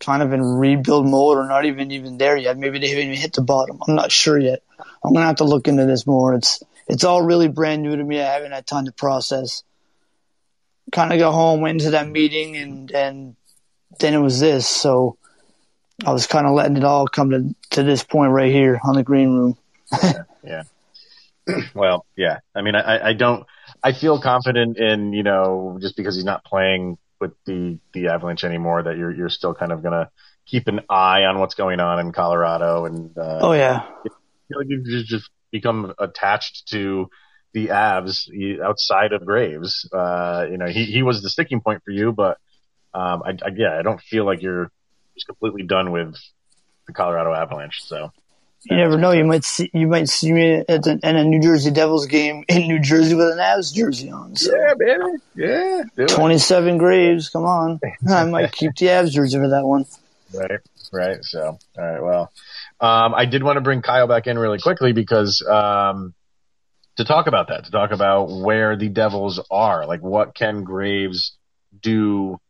[0.00, 2.58] kind of in rebuild mode or not even even there yet.
[2.58, 3.80] Maybe they haven't even hit the bottom.
[3.86, 4.62] I'm not sure yet.
[5.04, 6.34] I'm to have to look into this more.
[6.34, 8.20] It's it's all really brand new to me.
[8.20, 9.62] I haven't had time to process.
[10.90, 13.36] Kind of go home, went into that meeting, and and
[14.00, 14.66] then it was this.
[14.66, 15.18] So
[16.04, 18.94] I was kind of letting it all come to to this point right here on
[18.94, 19.58] the green room.
[20.44, 20.62] yeah.
[21.74, 22.38] well, yeah.
[22.54, 23.44] I mean, I, I don't.
[23.82, 28.44] I feel confident in you know just because he's not playing with the the Avalanche
[28.44, 30.10] anymore that you're you're still kind of gonna
[30.46, 33.86] keep an eye on what's going on in Colorado and uh, oh yeah,
[34.50, 37.08] like you've just become attached to
[37.52, 38.28] the Avs
[38.60, 39.88] outside of Graves.
[39.92, 42.38] Uh, you know, he he was the sticking point for you, but
[42.94, 44.70] um, I, I yeah, I don't feel like you're
[45.14, 46.14] just completely done with
[46.86, 47.82] the Colorado Avalanche.
[47.82, 48.10] So
[48.64, 49.12] you never know.
[49.12, 52.44] You might see you might see me at, the, at a New Jersey Devils game
[52.48, 54.36] in New Jersey with an Avs jersey on.
[54.36, 54.54] So.
[54.54, 55.84] Yeah, baby.
[55.96, 56.06] Yeah.
[56.06, 57.28] Twenty-seven Graves.
[57.28, 57.80] Come on.
[58.08, 59.86] I might keep the Avs jersey for that one.
[60.34, 60.60] Right.
[60.92, 61.18] Right.
[61.22, 62.02] So, all right.
[62.02, 62.32] Well,
[62.80, 66.14] um, I did want to bring Kyle back in really quickly because um,
[66.96, 71.36] to talk about that, to talk about where the Devils are, like what can Graves
[71.80, 72.40] do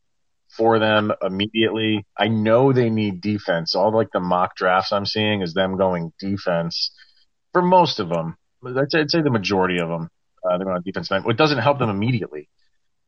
[0.58, 2.04] for them immediately.
[2.18, 3.74] I know they need defense.
[3.74, 6.90] All like the mock drafts I'm seeing is them going defense
[7.52, 8.36] for most of them.
[8.66, 10.10] I'd say, I'd say the majority of them.
[10.44, 11.10] Uh, they're going on defense.
[11.10, 12.48] It doesn't help them immediately.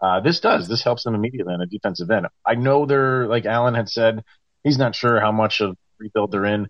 [0.00, 0.68] Uh, this does.
[0.68, 2.26] This helps them immediately on a defensive end.
[2.46, 4.24] I know they're like Alan had said.
[4.64, 6.68] He's not sure how much of rebuild they're in.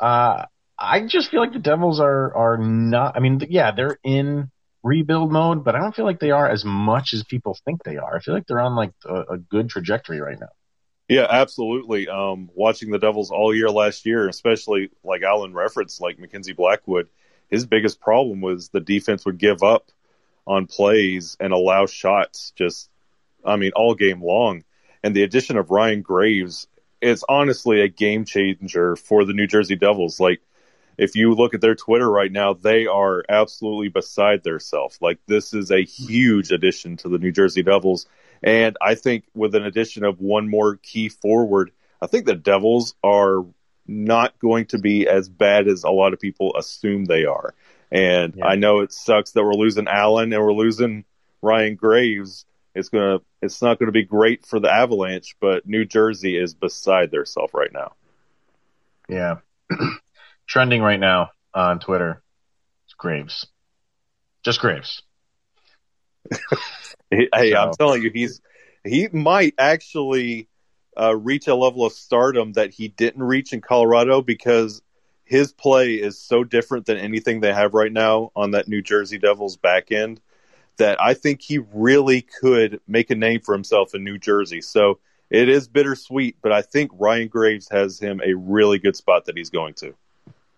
[0.00, 0.44] Uh,
[0.78, 3.16] I just feel like the Devils are are not.
[3.16, 4.50] I mean, yeah, they're in
[4.86, 7.96] rebuild mode, but I don't feel like they are as much as people think they
[7.96, 8.16] are.
[8.16, 10.48] I feel like they're on like a, a good trajectory right now.
[11.08, 12.08] Yeah, absolutely.
[12.08, 17.08] Um, watching the Devils all year last year, especially like Alan referenced, like Mackenzie Blackwood,
[17.48, 19.90] his biggest problem was the defense would give up
[20.46, 22.88] on plays and allow shots just,
[23.44, 24.64] I mean, all game long.
[25.02, 26.66] And the addition of Ryan Graves
[27.00, 30.18] is honestly a game changer for the New Jersey Devils.
[30.18, 30.40] Like,
[30.98, 34.98] if you look at their Twitter right now, they are absolutely beside themselves.
[35.00, 38.06] Like this is a huge addition to the New Jersey Devils,
[38.42, 42.94] and I think with an addition of one more key forward, I think the Devils
[43.02, 43.44] are
[43.86, 47.54] not going to be as bad as a lot of people assume they are.
[47.90, 48.46] And yeah.
[48.46, 51.04] I know it sucks that we're losing Alan and we're losing
[51.40, 52.44] Ryan Graves.
[52.74, 56.54] It's gonna, it's not going to be great for the Avalanche, but New Jersey is
[56.54, 57.92] beside themselves right now.
[59.08, 59.36] Yeah.
[60.46, 62.22] trending right now on Twitter.
[62.86, 63.46] It's Graves.
[64.44, 65.02] Just Graves.
[67.10, 67.56] hey, so.
[67.56, 68.40] I'm telling you, he's
[68.84, 70.48] he might actually
[70.98, 74.82] uh, reach a level of stardom that he didn't reach in Colorado because
[75.24, 79.18] his play is so different than anything they have right now on that New Jersey
[79.18, 80.20] Devils back end
[80.78, 84.60] that I think he really could make a name for himself in New Jersey.
[84.60, 84.98] So
[85.30, 89.36] it is bittersweet, but I think Ryan Graves has him a really good spot that
[89.36, 89.94] he's going to.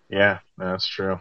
[0.09, 1.21] Yeah, that's true.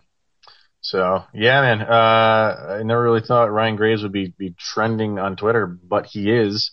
[0.82, 1.82] So yeah, man.
[1.82, 6.32] Uh, I never really thought Ryan Graves would be be trending on Twitter, but he
[6.32, 6.71] is.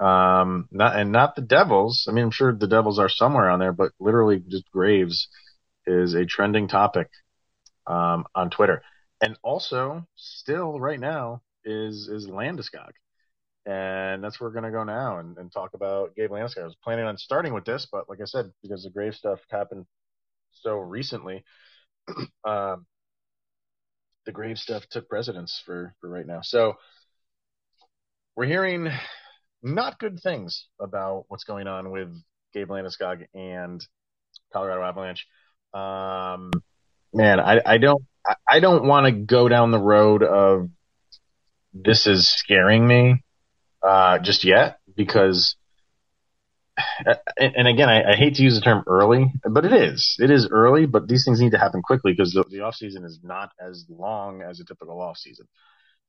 [0.00, 2.06] Um, not and not the Devils.
[2.08, 5.28] I mean, I'm sure the Devils are somewhere on there, but literally just Graves
[5.86, 7.08] is a trending topic
[7.86, 8.82] um, on Twitter,
[9.22, 12.92] and also still right now is is Landeskog.
[13.66, 16.62] And that's where we're to go now and, and talk about Gabe Landeskog.
[16.62, 19.40] I was planning on starting with this, but like I said, because the Grave stuff
[19.50, 19.86] happened
[20.52, 21.44] so recently,
[22.44, 22.86] um,
[24.26, 26.40] the grave stuff took precedence for, for right now.
[26.42, 26.74] So
[28.36, 28.88] we're hearing
[29.62, 32.08] not good things about what's going on with
[32.54, 33.84] Gabe Landeskog and
[34.52, 35.26] Colorado Avalanche.
[35.72, 36.50] Um,
[37.12, 38.02] man, I, I don't,
[38.46, 40.68] I don't want to go down the road of
[41.72, 43.22] this is scaring me,
[43.82, 45.56] uh, just yet because
[47.36, 50.16] and, and again, I, I, hate to use the term early, but it is.
[50.18, 53.04] It is early, but these things need to happen quickly because the, the off season
[53.04, 55.46] is not as long as a typical off season.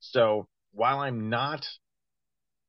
[0.00, 1.66] So while I'm not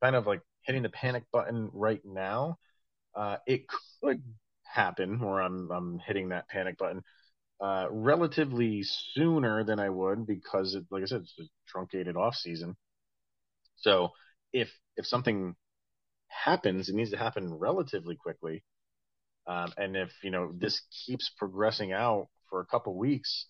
[0.01, 2.57] kind of like hitting the panic button right now,
[3.15, 3.65] uh, it
[4.01, 4.21] could
[4.63, 7.03] happen where I'm I'm hitting that panic button
[7.63, 12.35] uh, relatively sooner than I would because, it, like I said, it's a truncated off
[12.35, 12.75] season.
[13.77, 14.09] So
[14.51, 15.55] if if something
[16.45, 18.63] happens, it needs to happen relatively quickly.
[19.45, 23.45] Um, and if you know this keeps progressing out for a couple weeks,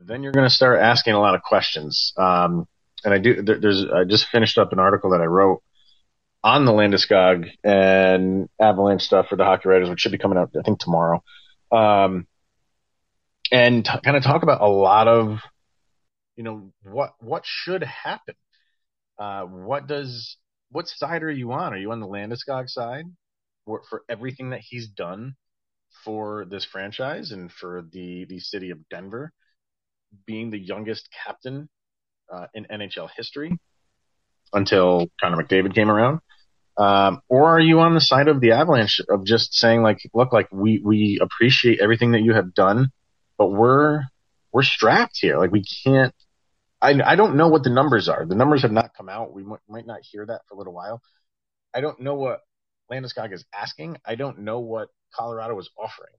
[0.00, 2.12] then you're going to start asking a lot of questions.
[2.16, 2.66] Um,
[3.04, 3.42] and I do.
[3.42, 5.62] There, there's I just finished up an article that I wrote
[6.42, 10.50] on the Landeskog and Avalanche stuff for the Hockey Writers, which should be coming out
[10.58, 11.22] I think tomorrow.
[11.72, 12.26] Um,
[13.50, 15.38] and t- kind of talk about a lot of
[16.36, 18.34] you know what what should happen.
[19.18, 20.36] Uh, what does
[20.70, 21.72] what side are you on?
[21.72, 23.04] Are you on the Landeskog side
[23.64, 25.34] for, for everything that he's done
[26.04, 29.32] for this franchise and for the the city of Denver,
[30.26, 31.68] being the youngest captain
[32.32, 33.58] uh, in NHL history
[34.52, 36.20] until Connor McDavid came around?
[36.78, 40.32] Um, or are you on the side of the Avalanche of just saying like, look,
[40.32, 42.90] like we we appreciate everything that you have done,
[43.38, 44.02] but we're
[44.52, 45.38] we're strapped here.
[45.38, 46.14] Like we can't
[46.80, 48.26] I, I don't know what the numbers are.
[48.26, 49.32] The numbers have not come out.
[49.32, 51.00] We might, might not hear that for a little while.
[51.74, 52.40] I don't know what
[52.90, 53.98] Landeskog is asking.
[54.04, 56.14] I don't know what Colorado is offering.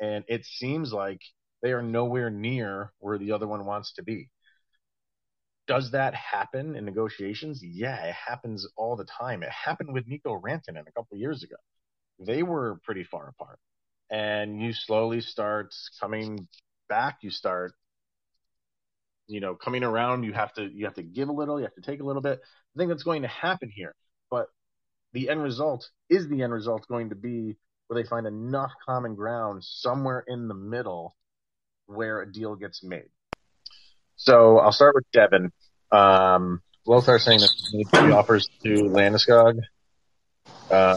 [0.00, 1.20] And it seems like
[1.62, 4.30] they are nowhere near where the other one wants to be.
[5.68, 7.62] Does that happen in negotiations?
[7.62, 9.42] Yeah, it happens all the time.
[9.42, 11.56] It happened with Mikko Rantanen a couple years ago.
[12.18, 13.58] They were pretty far apart.
[14.10, 16.48] And you slowly start coming
[16.88, 17.18] back.
[17.22, 17.72] You start
[19.26, 21.74] you know, coming around, you have to you have to give a little, you have
[21.74, 22.40] to take a little bit.
[22.42, 23.94] I think that's going to happen here.
[24.30, 24.46] But
[25.12, 27.56] the end result is the end result going to be
[27.86, 31.16] where they find enough common ground somewhere in the middle
[31.86, 33.10] where a deal gets made.
[34.16, 35.52] So I'll start with Devin.
[35.90, 39.58] Um, Lothar saying that he offers to Landeskog.
[40.70, 40.96] Uh,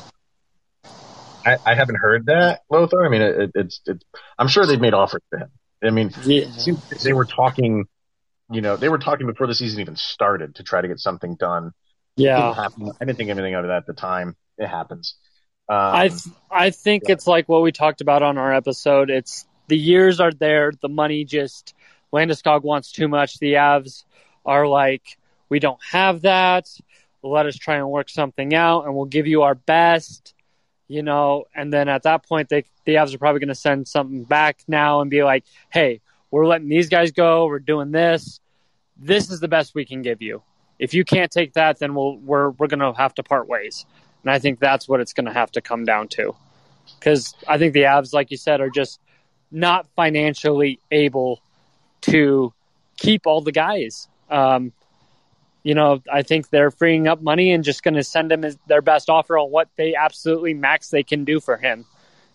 [1.45, 3.05] I, I, haven't heard that, Lothar.
[3.05, 4.05] I mean, it, it, it's, it's,
[4.39, 5.51] I'm sure they've made offers to him.
[5.83, 6.45] I mean, yeah.
[7.03, 7.85] they were talking
[8.49, 11.35] you know, they were talking before the season even started to try to get something
[11.35, 11.71] done.
[12.15, 12.49] Yeah.
[12.49, 14.35] I didn't think anything of it at the time.
[14.57, 15.15] It happens.
[15.67, 17.13] Um, I th- I think yeah.
[17.13, 19.09] it's like what we talked about on our episode.
[19.09, 20.71] It's the years are there.
[20.79, 21.73] The money just
[22.13, 23.39] Landeskog wants too much.
[23.39, 24.03] The Avs
[24.45, 25.17] are like,
[25.49, 26.67] we don't have that.
[27.23, 30.35] Let us try and work something out, and we'll give you our best.
[30.87, 33.87] You know, and then at that point, they the Avs are probably going to send
[33.87, 36.01] something back now and be like, hey,
[36.35, 37.45] we're letting these guys go.
[37.45, 38.41] We're doing this.
[38.97, 40.43] This is the best we can give you.
[40.79, 43.85] If you can't take that, then we'll, we're we're going to have to part ways.
[44.21, 46.35] And I think that's what it's going to have to come down to.
[46.99, 48.99] Because I think the Avs, like you said, are just
[49.49, 51.41] not financially able
[52.01, 52.51] to
[52.97, 54.09] keep all the guys.
[54.29, 54.73] Um,
[55.63, 58.81] you know, I think they're freeing up money and just going to send him their
[58.81, 61.85] best offer on what they absolutely max they can do for him.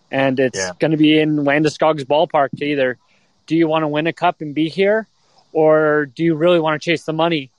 [0.09, 0.71] And it's yeah.
[0.79, 2.97] going to be in Landeskog's ballpark to either–
[3.51, 5.09] do you want to win a cup and be here,
[5.51, 7.51] or do you really want to chase the money?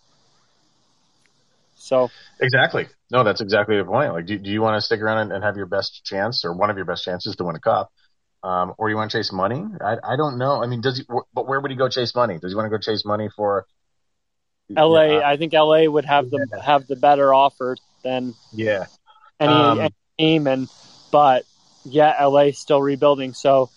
[1.75, 4.11] So exactly, no, that's exactly the point.
[4.15, 6.55] Like, do, do you want to stick around and, and, have your best chance, or
[6.55, 7.93] one of your best chances to win a cup,
[8.43, 9.63] um, or you want to chase money?
[9.83, 10.63] I, I don't know.
[10.63, 11.05] I mean, does he?
[11.35, 12.39] But where would he go chase money?
[12.39, 13.67] Does he want to go chase money for?
[14.75, 15.23] L.A.
[15.23, 15.89] I think L.A.
[15.89, 16.63] would have the yeah.
[16.63, 18.87] have the better offer than yeah
[19.39, 20.69] any, um, any team, and
[21.11, 21.45] but
[21.85, 22.53] yeah, L.A.
[22.53, 23.69] still rebuilding, so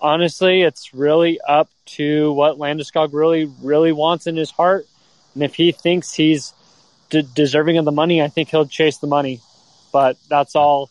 [0.00, 4.86] honestly, it's really up to what Landeskog really, really wants in his heart.
[5.34, 6.52] And if he thinks he's
[7.10, 9.40] de- deserving of the money, I think he'll chase the money.
[9.92, 10.90] But that's all.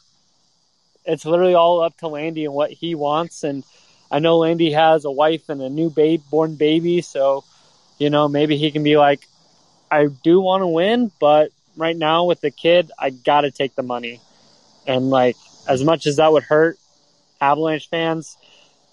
[1.05, 3.43] It's literally all up to Landy and what he wants.
[3.43, 3.63] And
[4.11, 7.43] I know Landy has a wife and a new babe, born baby, so
[7.97, 9.27] you know maybe he can be like,
[9.91, 13.75] I do want to win, but right now with the kid, I got to take
[13.75, 14.19] the money.
[14.87, 15.35] And like
[15.67, 16.77] as much as that would hurt
[17.39, 18.37] Avalanche fans,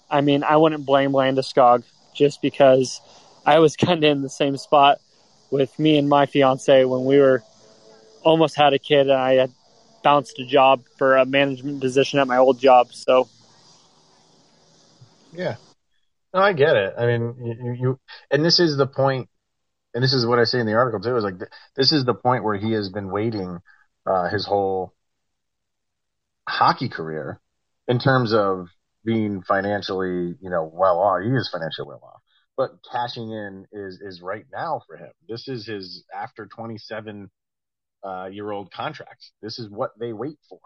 [0.09, 3.01] I mean, I wouldn't blame Landeskog just because
[3.45, 4.99] I was kind of in the same spot
[5.49, 7.43] with me and my fiance when we were
[8.23, 9.51] almost had a kid and I had
[10.03, 12.93] bounced a job for a management position at my old job.
[12.93, 13.29] So,
[15.31, 15.55] yeah,
[16.33, 16.93] no, I get it.
[16.97, 19.29] I mean, you, you and this is the point,
[19.93, 21.15] and this is what I say in the article too.
[21.15, 21.39] Is like
[21.75, 23.59] this is the point where he has been waiting
[24.05, 24.93] uh, his whole
[26.47, 27.39] hockey career
[27.87, 28.67] in terms of
[29.07, 31.23] being financially, you know, well off.
[31.23, 32.21] He is financially well off,
[32.57, 35.11] but cashing in is is right now for him.
[35.29, 37.31] This is his after 27
[38.05, 39.25] uh, year old contract.
[39.41, 40.59] This is what they wait for.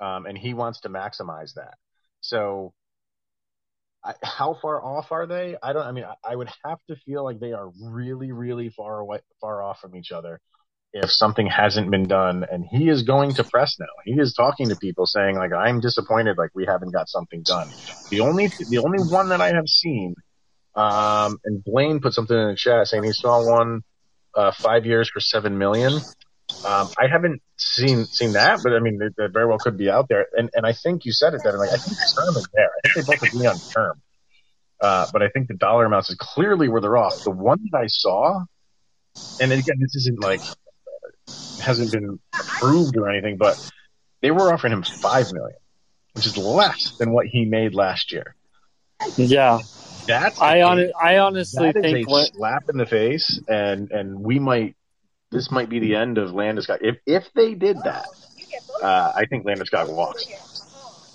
[0.00, 1.74] um, and he wants to maximize that.
[2.20, 2.74] So,
[4.04, 5.56] I, how far off are they?
[5.62, 5.86] I don't.
[5.86, 9.20] I mean, I, I would have to feel like they are really, really far away,
[9.40, 10.40] far off from each other
[10.92, 12.44] if something hasn't been done.
[12.50, 13.86] And he is going to press now.
[14.04, 16.38] He is talking to people saying like, "I'm disappointed.
[16.38, 17.70] Like we haven't got something done."
[18.10, 20.14] The only the only one that I have seen,
[20.74, 23.82] um, and Blaine put something in the chat saying he saw one
[24.34, 25.92] uh, five years for seven million.
[26.64, 30.08] Um, I haven't seen seen that, but I mean, it, very well could be out
[30.08, 30.26] there.
[30.32, 32.70] And and I think you said it that like I think the term is there.
[32.84, 34.02] I think they both agree on term,
[34.80, 37.22] uh, but I think the dollar amounts is clearly where they're off.
[37.22, 38.44] The one that I saw,
[39.40, 40.40] and again, this isn't like
[41.60, 43.56] hasn't been approved or anything, but
[44.20, 45.58] they were offering him five million,
[46.14, 48.34] which is less than what he made last year.
[49.16, 49.60] Yeah,
[50.06, 54.38] that's I on, I honestly think a what, slap in the face, and and we
[54.38, 54.76] might
[55.30, 56.78] this might be the end of Landeskog.
[56.80, 58.06] If if they did that,
[58.82, 60.26] uh, I think Landeskog walks.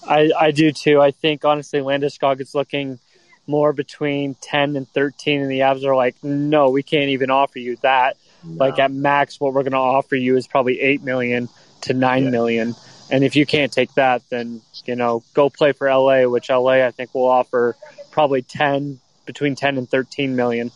[0.08, 1.02] I I do too.
[1.02, 3.00] I think honestly, Landeskog is looking
[3.48, 7.60] more between ten and thirteen, and the Avs are like, no, we can't even offer
[7.60, 8.18] you that.
[8.46, 8.66] No.
[8.66, 11.50] Like at max, what we're going to offer you is probably eight million
[11.82, 12.30] to nine yeah.
[12.30, 12.76] million.
[13.10, 16.86] And if you can't take that, then you know go play for LA, which LA
[16.86, 17.76] I think will offer
[18.12, 20.72] probably ten between ten and thirteen million.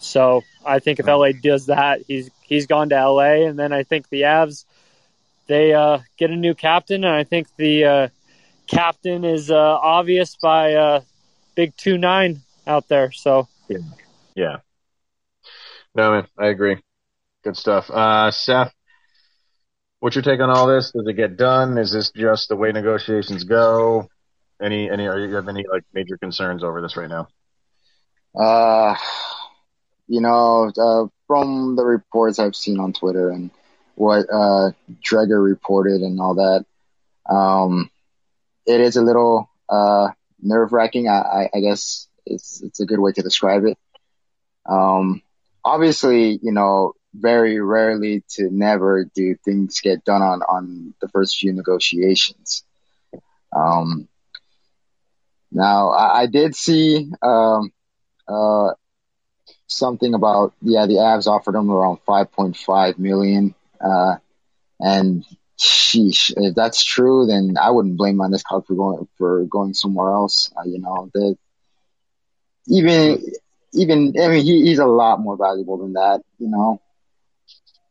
[0.00, 3.84] So I think if LA does that, he's he's gone to LA, and then I
[3.84, 4.64] think the Avs
[5.46, 8.08] they uh, get a new captain, and I think the uh,
[8.66, 11.00] captain is uh, obvious by uh,
[11.54, 13.12] big two nine out there.
[13.12, 13.78] So yeah,
[14.34, 14.56] yeah.
[15.94, 16.78] No man, I agree.
[17.44, 17.90] Good stuff.
[17.90, 18.72] Uh, Seth,
[19.98, 20.92] what's your take on all this?
[20.92, 21.76] Does it get done?
[21.76, 24.08] Is this just the way negotiations go?
[24.62, 27.26] Any, any, are you have any like major concerns over this right now?
[28.38, 28.94] Uh,
[30.06, 33.50] you know, uh, from the reports I've seen on Twitter and
[33.96, 34.70] what uh,
[35.02, 36.64] Dreger reported and all that,
[37.28, 37.90] um,
[38.66, 40.08] it is a little uh,
[40.40, 41.08] nerve wracking.
[41.08, 43.78] I, I, I, guess it's it's a good way to describe it.
[44.68, 45.22] Um,
[45.64, 51.36] obviously, you know, very rarely to never do things get done on, on the first
[51.36, 52.64] few negotiations.
[53.54, 54.08] Um,
[55.50, 57.72] now I, I did see, um,
[58.26, 58.70] uh,
[59.66, 63.54] something about, yeah, the Avs offered him around 5.5 million.
[63.80, 64.16] Uh,
[64.80, 65.24] and
[65.58, 70.52] sheesh, if that's true, then I wouldn't blame Landeskog for going, for going somewhere else.
[70.56, 71.36] Uh, you know, that
[72.68, 73.22] even,
[73.74, 76.80] even, I mean, he, he's a lot more valuable than that, you know.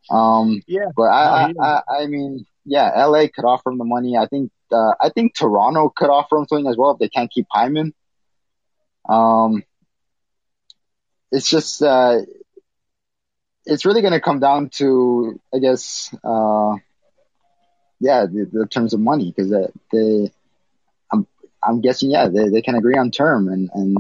[0.10, 4.18] Um, yeah, but I, I, I, I, mean, yeah, LA could offer him the money.
[4.18, 7.32] I think, uh, I think Toronto could offer him something as well if they can't
[7.32, 7.94] keep Hyman.
[9.08, 9.64] Um,
[11.32, 12.20] it's just, uh,
[13.66, 16.76] it's really going to come down to, I guess, uh,
[18.00, 20.32] yeah, the, the terms of money because they, they,
[21.12, 21.28] I'm,
[21.64, 23.98] I'm guessing, yeah, they, they can agree on term and, and,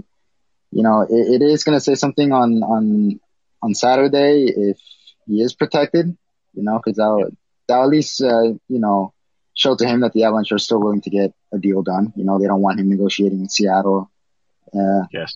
[0.72, 3.20] you know, it, it is going to say something on, on,
[3.62, 4.78] on Saturday if
[5.28, 6.18] he is protected,
[6.54, 7.30] you know, because that'll,
[7.68, 9.14] that'll at least, uh, you know,
[9.54, 12.14] show to him that the Avalanche are still willing to get a deal done.
[12.16, 14.10] You know, they don't want him negotiating in Seattle.
[14.74, 15.36] Uh, yes.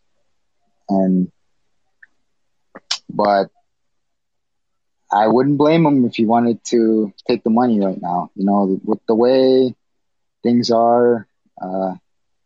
[0.89, 1.31] And,
[3.09, 3.49] but
[5.11, 8.31] I wouldn't blame him if he wanted to take the money right now.
[8.35, 9.75] You know, with the way
[10.43, 11.27] things are,
[11.61, 11.95] uh,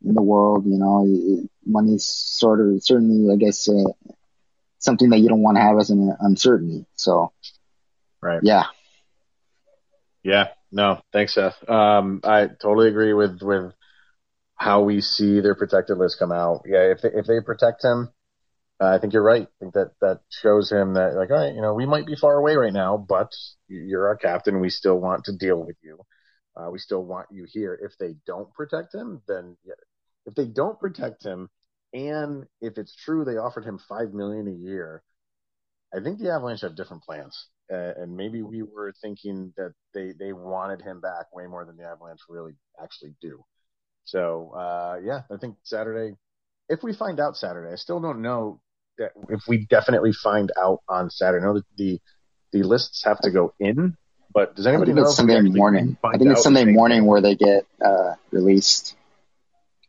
[0.03, 3.91] in the world, you know, money's sort of certainly, I guess, uh,
[4.79, 6.85] something that you don't want to have as an uncertainty.
[6.95, 7.31] So,
[8.21, 8.39] right.
[8.43, 8.65] Yeah.
[10.23, 10.47] Yeah.
[10.71, 11.69] No, thanks, Seth.
[11.69, 13.73] Um, I totally agree with, with
[14.55, 16.63] how we see their protected list come out.
[16.65, 16.91] Yeah.
[16.91, 18.09] If they, if they protect him,
[18.81, 19.43] uh, I think you're right.
[19.43, 22.15] I think that, that shows him that like, all right, you know, we might be
[22.15, 23.33] far away right now, but
[23.67, 24.61] you're our captain.
[24.61, 25.99] We still want to deal with you.
[26.55, 27.77] Uh, we still want you here.
[27.81, 29.73] If they don't protect him, then yeah,
[30.25, 31.49] if they don't protect him,
[31.93, 35.01] and if it's true they offered him five million a year,
[35.93, 37.47] I think the Avalanche have different plans.
[37.71, 41.77] Uh, and maybe we were thinking that they, they wanted him back way more than
[41.77, 43.43] the Avalanche really actually do.
[44.05, 46.15] So, uh, yeah, I think Saturday,
[46.67, 48.59] if we find out Saturday, I still don't know
[48.97, 51.43] that if we definitely find out on Saturday.
[51.43, 51.99] I know that the,
[52.51, 53.95] the lists have to go in,
[54.33, 55.05] but does anybody know?
[55.05, 55.95] Sunday morning.
[56.03, 58.95] I think it's Sunday morning where they get, uh, released.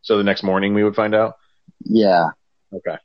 [0.03, 1.37] So the next morning we would find out?
[1.85, 2.31] Yeah.
[2.73, 2.97] Okay.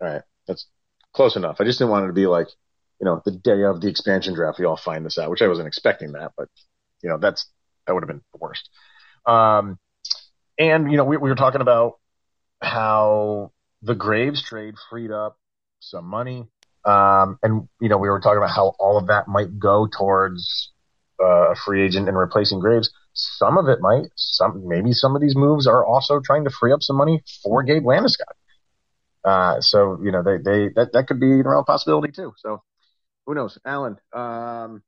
[0.00, 0.22] All right.
[0.46, 0.66] That's
[1.12, 1.56] close enough.
[1.60, 2.48] I just didn't want it to be like,
[3.00, 5.48] you know, the day of the expansion draft, we all find this out, which I
[5.48, 6.48] wasn't expecting that, but
[7.02, 7.46] you know, that's,
[7.86, 8.68] that would have been the worst.
[9.26, 9.78] Um,
[10.58, 11.98] and you know, we, we were talking about
[12.62, 13.52] how
[13.82, 15.38] the Graves trade freed up
[15.80, 16.46] some money.
[16.84, 20.70] Um, and you know, we were talking about how all of that might go towards
[21.20, 22.90] uh, a free agent and replacing Graves.
[23.38, 26.72] Some of it might, some maybe some of these moves are also trying to free
[26.72, 28.34] up some money for Gabe Landeskog.
[29.24, 32.32] Uh, so you know they they that that could be a real possibility too.
[32.38, 32.62] So
[33.26, 33.98] who knows, Alan?
[34.12, 34.82] Um,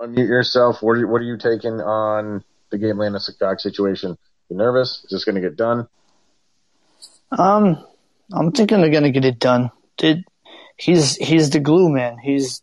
[0.00, 0.82] unmute yourself.
[0.82, 4.16] What are you, what are you taking on the Gabe Landeskog situation?
[4.48, 5.02] You nervous?
[5.04, 5.86] Is this going to get done?
[7.30, 7.84] Um,
[8.32, 9.70] I'm thinking they're going to get it done.
[9.96, 10.24] Did
[10.76, 12.18] he's he's the glue man.
[12.18, 12.62] He's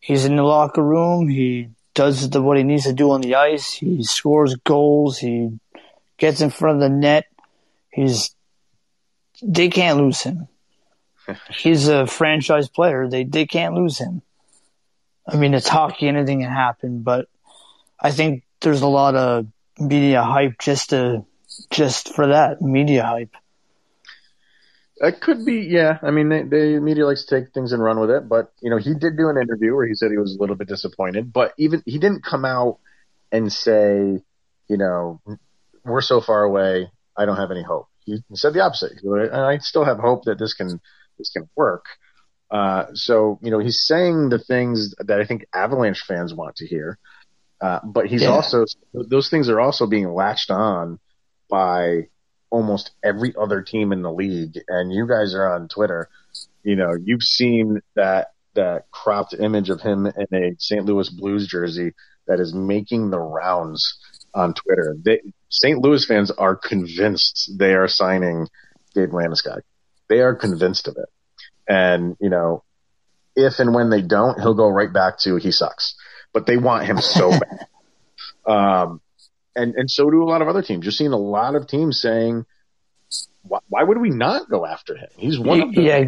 [0.00, 1.28] he's in the locker room.
[1.28, 3.72] He does the, what he needs to do on the ice.
[3.72, 5.18] He scores goals.
[5.18, 5.58] He
[6.18, 7.24] gets in front of the net.
[7.90, 8.34] He's
[9.42, 10.46] they can't lose him.
[11.50, 13.08] He's a franchise player.
[13.08, 14.22] They they can't lose him.
[15.26, 16.06] I mean, it's hockey.
[16.06, 17.28] Anything can happen, but
[17.98, 19.46] I think there's a lot of
[19.78, 21.24] media hype just to
[21.70, 23.34] just for that media hype.
[24.98, 25.98] It could be, yeah.
[26.02, 28.70] I mean, they, they media likes to take things and run with it, but you
[28.70, 31.32] know, he did do an interview where he said he was a little bit disappointed,
[31.32, 32.78] but even he didn't come out
[33.30, 34.22] and say,
[34.68, 35.20] you know,
[35.84, 37.88] we're so far away, I don't have any hope.
[38.06, 38.92] He said the opposite.
[39.32, 40.80] I still have hope that this can
[41.18, 41.86] this can work.
[42.50, 46.66] Uh, so you know, he's saying the things that I think Avalanche fans want to
[46.66, 46.98] hear,
[47.60, 48.28] uh, but he's yeah.
[48.28, 51.00] also those things are also being latched on
[51.50, 52.08] by
[52.56, 54.58] almost every other team in the league.
[54.66, 56.08] And you guys are on Twitter.
[56.62, 60.86] You know, you've seen that that cropped image of him in a St.
[60.86, 61.92] Louis Blues jersey
[62.26, 63.98] that is making the rounds
[64.32, 64.96] on Twitter.
[65.04, 65.78] They, St.
[65.78, 68.48] Louis fans are convinced they are signing
[68.94, 69.60] Gabe Landeskog.
[70.08, 71.10] They are convinced of it.
[71.68, 72.64] And, you know,
[73.36, 75.94] if and when they don't, he'll go right back to he sucks.
[76.32, 77.30] But they want him so
[78.46, 78.50] bad.
[78.50, 79.00] Um,
[79.56, 80.84] and and so do a lot of other teams.
[80.84, 82.46] You're seeing a lot of teams saying,
[83.42, 85.08] why, why would we not go after him?
[85.16, 86.04] He's one of the yeah.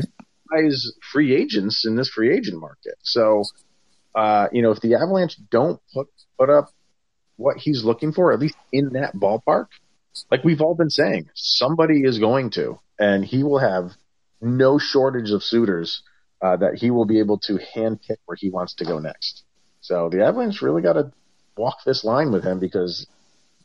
[0.53, 2.94] guys free agents in this free agent market.
[3.03, 3.44] So,
[4.14, 6.70] uh, you know, if the Avalanche don't put put up
[7.36, 9.66] what he's looking for, at least in that ballpark,
[10.30, 13.92] like we've all been saying, somebody is going to, and he will have
[14.40, 16.03] no shortage of suitors
[16.42, 19.42] uh, that he will be able to handpick where he wants to go next.
[19.80, 21.12] So the Avalanche really got to
[21.57, 23.07] walk this line with him because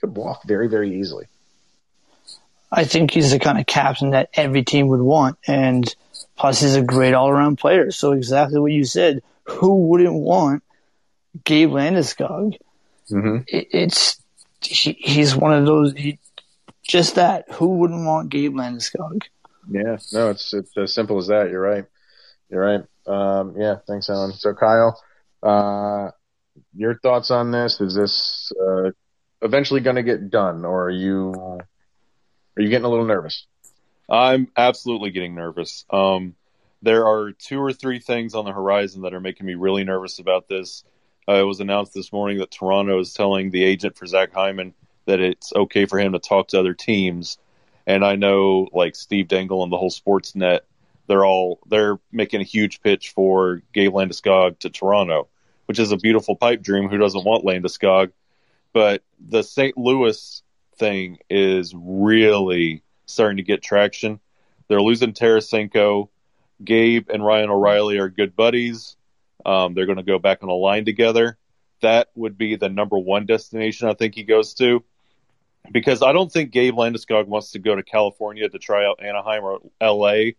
[0.03, 1.27] could walk very, very easily.
[2.69, 5.95] I think he's the kind of captain that every team would want, and
[6.35, 7.89] plus he's a great all-around player.
[7.91, 9.21] So exactly what you said.
[9.45, 10.61] Who wouldn't want
[11.45, 12.57] Gabe Landeskog?
[13.09, 13.37] Mm-hmm.
[13.47, 14.21] It, it's
[14.59, 15.93] he, he's one of those.
[15.93, 16.19] He,
[16.85, 17.49] just that.
[17.53, 19.23] Who wouldn't want Gabe Landeskog?
[19.69, 21.49] Yeah, no, it's it's as simple as that.
[21.49, 21.85] You're right.
[22.49, 22.83] You're right.
[23.07, 24.33] Um, yeah, thanks, Alan.
[24.33, 25.01] So, Kyle,
[25.41, 26.11] uh,
[26.75, 27.79] your thoughts on this?
[27.79, 28.91] Is this uh,
[29.43, 33.45] eventually going to get done, or are you are you getting a little nervous?
[34.09, 35.85] I'm absolutely getting nervous.
[35.89, 36.35] Um,
[36.81, 40.19] there are two or three things on the horizon that are making me really nervous
[40.19, 40.83] about this.
[41.27, 44.73] Uh, it was announced this morning that Toronto is telling the agent for Zach Hyman
[45.05, 47.37] that it's okay for him to talk to other teams.
[47.87, 50.61] And I know, like Steve Dangle and the whole Sportsnet,
[51.07, 55.27] they're all they're making a huge pitch for Gabe Landeskog to Toronto,
[55.65, 56.89] which is a beautiful pipe dream.
[56.89, 58.11] Who doesn't want Landeskog?
[58.73, 59.77] But the St.
[59.77, 60.41] Louis
[60.77, 64.19] thing is really starting to get traction.
[64.67, 66.09] They're losing Tarasenko.
[66.63, 68.95] Gabe and Ryan O'Reilly are good buddies.
[69.45, 71.37] Um, they're going to go back on a line together.
[71.81, 74.83] That would be the number one destination I think he goes to.
[75.71, 79.43] Because I don't think Gabe Landeskog wants to go to California to try out Anaheim
[79.43, 80.31] or LA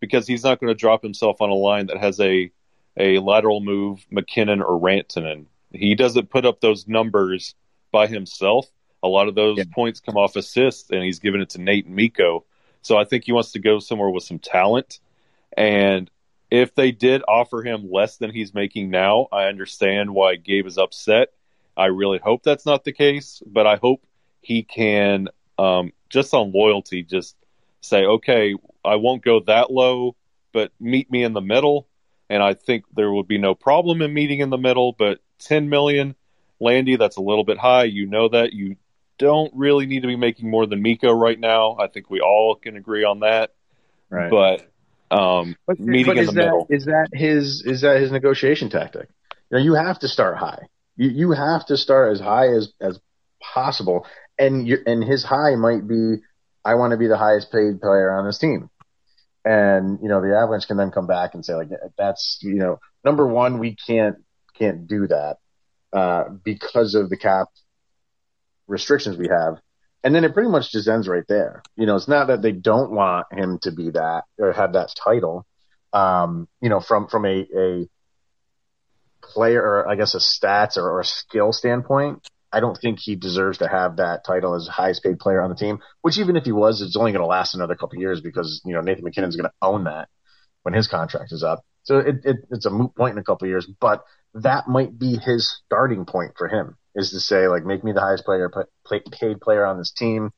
[0.00, 2.50] because he's not going to drop himself on a line that has a
[2.98, 5.46] a lateral move, MacKinnon or Rantanen.
[5.72, 7.54] He doesn't put up those numbers
[7.92, 8.66] by himself.
[9.02, 9.64] A lot of those yeah.
[9.72, 12.44] points come off assists, and he's giving it to Nate and Mikko.
[12.82, 14.98] So I think he wants to go somewhere with some talent.
[15.56, 16.10] And
[16.50, 20.78] if they did offer him less than he's making now, I understand why Gabe is
[20.78, 21.28] upset.
[21.76, 24.04] I really hope that's not the case, but I hope
[24.40, 25.28] he can,
[25.58, 27.36] um, just on loyalty, just
[27.80, 30.16] say, okay, I won't go that low,
[30.52, 31.88] but meet me in the middle.
[32.28, 35.68] And I think there would be no problem in meeting in the middle, but 10
[35.68, 36.14] million,
[36.62, 37.84] Landy, that's a little bit high.
[37.84, 38.52] You know that.
[38.52, 38.76] You
[39.18, 41.76] don't really need to be making more than Mikko right now.
[41.78, 43.52] I think we all can agree on that.
[44.08, 44.30] Right.
[44.30, 44.68] But
[45.16, 48.70] um, but, meeting but in the that, middle is that his is that his negotiation
[48.70, 49.08] tactic?
[49.50, 50.68] You know, you have to start high.
[50.96, 52.98] You you have to start as high as as
[53.40, 54.06] possible,
[54.38, 56.16] and you and his high might be,
[56.64, 58.70] I want to be the highest paid player on this team.
[59.44, 62.78] And you know the Avalanche can then come back and say like that's you know
[63.04, 64.16] number one we can't
[64.56, 65.38] can't do that
[65.92, 67.48] uh, because of the cap
[68.66, 69.58] restrictions we have.
[70.04, 71.62] And then it pretty much just ends right there.
[71.76, 74.92] You know, it's not that they don't want him to be that or have that
[75.02, 75.46] title.
[75.92, 77.88] Um, you know, from from a, a
[79.22, 83.14] player or I guess a stats or, or a skill standpoint, I don't think he
[83.14, 85.78] deserves to have that title as highest paid player on the team.
[86.00, 88.74] Which even if he was, it's only going to last another couple years because you
[88.74, 90.08] know Nathan MacKinnon's going to own that
[90.62, 91.64] when his contract is up.
[91.84, 94.04] So it, it, it's a moot point in a couple years, but
[94.34, 98.00] that might be his starting point for him is to say like, make me the
[98.00, 98.50] highest player
[98.84, 100.30] play, paid player on this team.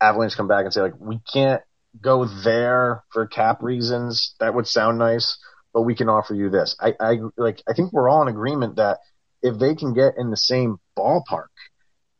[0.00, 1.62] Avalanche come back and say like, we can't
[2.00, 4.34] go there for cap reasons.
[4.40, 5.38] That would sound nice,
[5.72, 6.76] but we can offer you this.
[6.80, 8.98] I, I like, I think we're all in agreement that
[9.42, 11.48] if they can get in the same ballpark,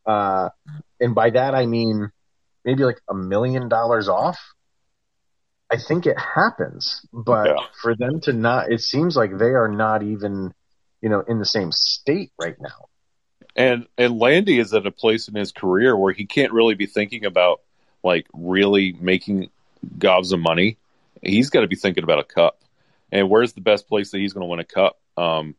[0.06, 0.50] uh,
[1.00, 2.10] and by that I mean
[2.64, 4.38] maybe like a million dollars off,
[5.70, 7.66] I think it happens, but yeah.
[7.82, 10.52] for them to not, it seems like they are not even,
[11.00, 12.88] you know, in the same state right now.
[13.54, 16.86] And and Landy is at a place in his career where he can't really be
[16.86, 17.60] thinking about
[18.02, 19.50] like really making
[19.98, 20.78] gobs of money.
[21.22, 22.62] He's got to be thinking about a cup.
[23.10, 24.98] And where's the best place that he's going to win a cup?
[25.16, 25.54] Um,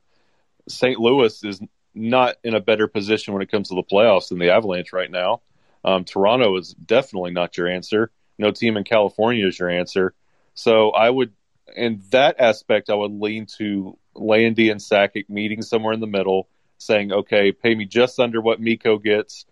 [0.68, 1.00] St.
[1.00, 1.62] Louis is
[1.96, 5.10] not in a better position when it comes to the playoffs than the Avalanche right
[5.10, 5.42] now.
[5.84, 10.14] Um, Toronto is definitely not your answer no team in California is your answer.
[10.54, 11.34] So I would,
[11.76, 16.50] in that aspect, I would lean to Landy and Sakic meeting somewhere in the middle,
[16.78, 19.46] saying, okay, pay me just under what Mikko gets,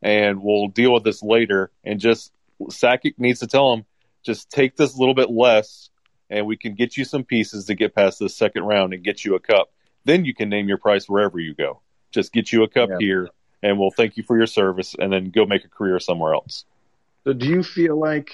[0.00, 1.70] and we'll deal with this later.
[1.84, 2.32] And just
[2.62, 3.84] Sakic needs to tell him,
[4.24, 5.90] just take this little bit less,
[6.30, 9.24] and we can get you some pieces to get past this second round and get
[9.24, 9.70] you a cup.
[10.04, 11.80] Then you can name your price wherever you go.
[12.10, 12.96] Just get you a cup yeah.
[12.98, 13.28] here,
[13.62, 16.64] and we'll thank you for your service, and then go make a career somewhere else.
[17.24, 18.32] So do you feel like,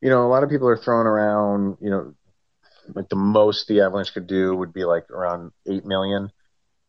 [0.00, 2.14] you know, a lot of people are throwing around, you know,
[2.94, 6.30] like the most the Avalanche could do would be like around eight million,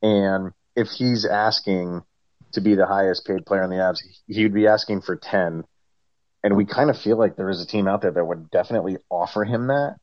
[0.01, 2.01] and if he's asking
[2.53, 5.63] to be the highest paid player in the Avs, he would be asking for ten,
[6.43, 8.97] and we kind of feel like there is a team out there that would definitely
[9.09, 9.97] offer him that.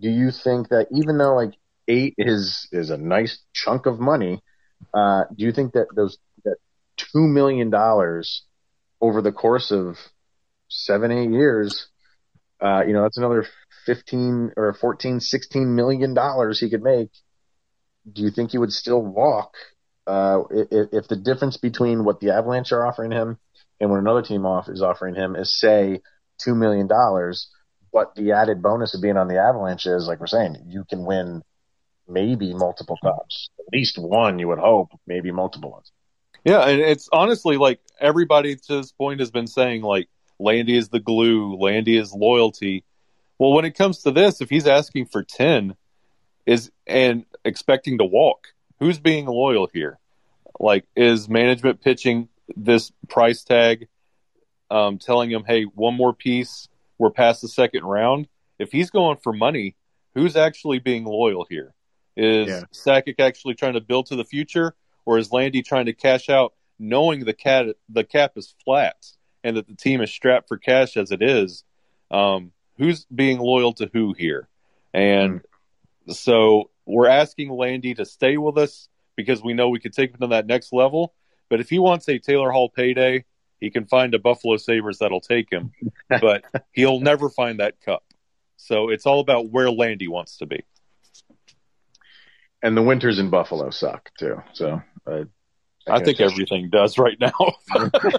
[0.00, 1.54] Do you think that even though like
[1.88, 4.42] eight is is a nice chunk of money,
[4.92, 6.56] uh, do you think that those that
[6.96, 8.42] two million dollars
[9.00, 9.96] over the course of
[10.68, 11.88] seven, eight years,
[12.60, 13.46] uh, you know, that's another
[13.86, 17.10] 15 or 14, 16 million dollars he could make.
[18.10, 19.54] Do you think he would still walk,
[20.06, 23.38] uh, if, if the difference between what the Avalanche are offering him
[23.80, 26.00] and what another team off is offering him is say
[26.46, 26.88] $2 million,
[27.92, 31.04] but the added bonus of being on the Avalanche is, like we're saying, you can
[31.04, 31.42] win
[32.08, 33.50] maybe multiple cups.
[33.58, 35.90] At least one, you would hope, maybe multiple ones.
[36.44, 40.08] Yeah, and it's honestly like everybody to this point has been saying like
[40.38, 42.84] Landy is the glue, Landy is loyalty.
[43.38, 45.76] Well, when it comes to this, if he's asking for 10
[46.46, 49.98] is and expecting to walk, who's being loyal here?
[50.58, 53.88] Like is management pitching this price tag
[54.70, 56.68] um, telling him, "Hey, one more piece,
[56.98, 58.28] we're past the second round."
[58.58, 59.76] If he's going for money,
[60.14, 61.74] who's actually being loyal here?
[62.16, 62.62] Is yeah.
[62.72, 64.74] Sakic actually trying to build to the future
[65.04, 68.96] or is Landy trying to cash out knowing the cat the cap is flat
[69.44, 71.64] and that the team is strapped for cash as it is?
[72.10, 74.48] Um, who's being loyal to who here?
[74.92, 75.42] And
[76.08, 76.14] mm.
[76.14, 80.20] so we're asking Landy to stay with us because we know we could take him
[80.20, 81.14] to that next level.
[81.48, 83.24] But if he wants a Taylor Hall payday,
[83.60, 85.72] he can find a Buffalo Sabres that'll take him.
[86.08, 88.04] but he'll never find that cup.
[88.56, 90.62] So it's all about where Landy wants to be
[92.62, 94.42] and the winters in Buffalo suck too.
[94.52, 95.24] So uh,
[95.86, 97.54] I, I think everything does right now.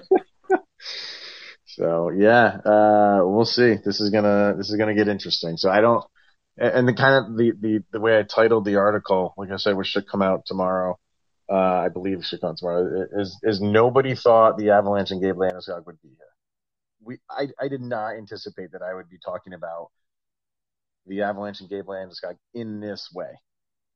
[1.78, 3.76] so yeah, uh, we'll see.
[3.86, 5.58] This is gonna this is gonna get interesting.
[5.58, 6.04] So I don't.
[6.58, 9.78] And the kind of the, the, the way I titled the article, like I said,
[9.78, 10.98] which should come out tomorrow,
[11.48, 15.22] uh, I believe it should come out tomorrow, is, is nobody thought the Avalanche and
[15.22, 16.18] Gabe Landeskog would be here.
[17.04, 19.90] We, I, I did not anticipate that I would be talking about
[21.06, 23.36] the Avalanche and Gabe Landeskog in this way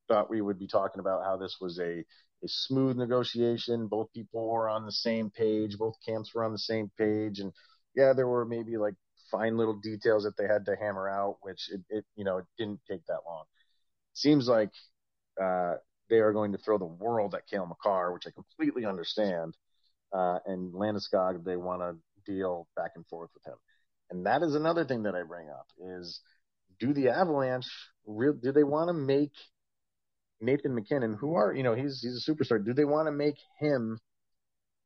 [0.08, 2.00] thought we would be talking about how this was a,
[2.44, 3.88] a smooth negotiation.
[3.88, 5.78] Both people were on the same page.
[5.78, 7.40] Both camps were on the same page.
[7.40, 7.54] And
[7.96, 8.96] yeah, there were maybe like
[9.30, 12.46] fine little details that they had to hammer out, which it, it you know, it
[12.58, 13.46] didn't take that long.
[14.14, 14.72] Seems like,
[15.42, 15.76] uh,
[16.10, 19.56] they are going to throw the world at Cale Makar, which I completely understand.
[20.14, 23.58] Uh, and Landeskog, they want to deal back and forth with him.
[24.10, 26.20] And that is another thing that I bring up is
[26.80, 27.70] do the Avalanche
[28.06, 29.32] real, do they want to make
[30.42, 32.64] Nathan MacKinnon, who are, you know, he's he's a superstar.
[32.64, 34.00] Do they want to make him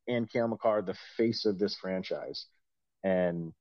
[0.08, 2.46] and Cale Makar the face of this franchise?
[3.06, 3.54] And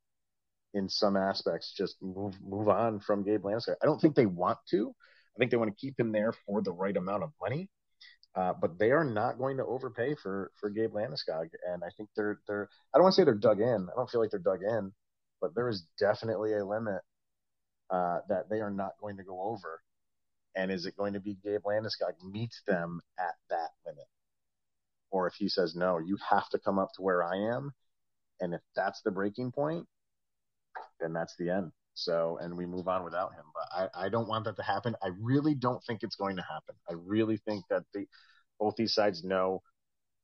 [0.75, 3.77] in some aspects, just move move on from Gabe Landeskog.
[3.83, 4.95] I don't think they want to.
[5.37, 7.71] I think they want to keep him there for the right amount of money.
[8.37, 12.11] Uh, but they are not going to overpay for for Gabe Landeskog, and I think
[12.17, 12.69] they're they're.
[12.95, 13.89] I don't want to say they're dug in.
[13.93, 14.93] I don't feel like they're dug in,
[15.41, 17.03] but there is definitely a limit
[17.91, 19.81] uh, that they are not going to go over
[20.57, 24.07] and is it going to be Gabe Landeskog meets them at that limit?
[25.11, 27.73] Or or if he says no, you have to come up to where I am,
[28.41, 29.87] and if that's the breaking point,
[31.01, 31.73] then that's the end.
[31.95, 33.45] So, and we move on without him.
[33.55, 34.97] But I, I don't want that to happen.
[35.03, 36.75] I really don't think it's going to happen.
[36.89, 38.07] I really think that the
[38.59, 39.63] both these sides know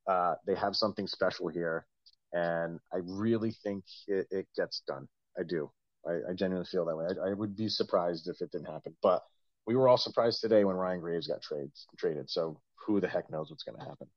[0.09, 1.87] uh, they have something special here,
[2.33, 5.09] and I really think it, it gets done.
[5.39, 5.71] I do.
[6.07, 7.07] I, I genuinely feel that way.
[7.07, 9.23] I, I, would be surprised if it didn't happen, but
[9.67, 12.31] we were all surprised today when Ryan Graves got trades, traded.
[12.31, 14.09] So who the heck knows what's going to happen?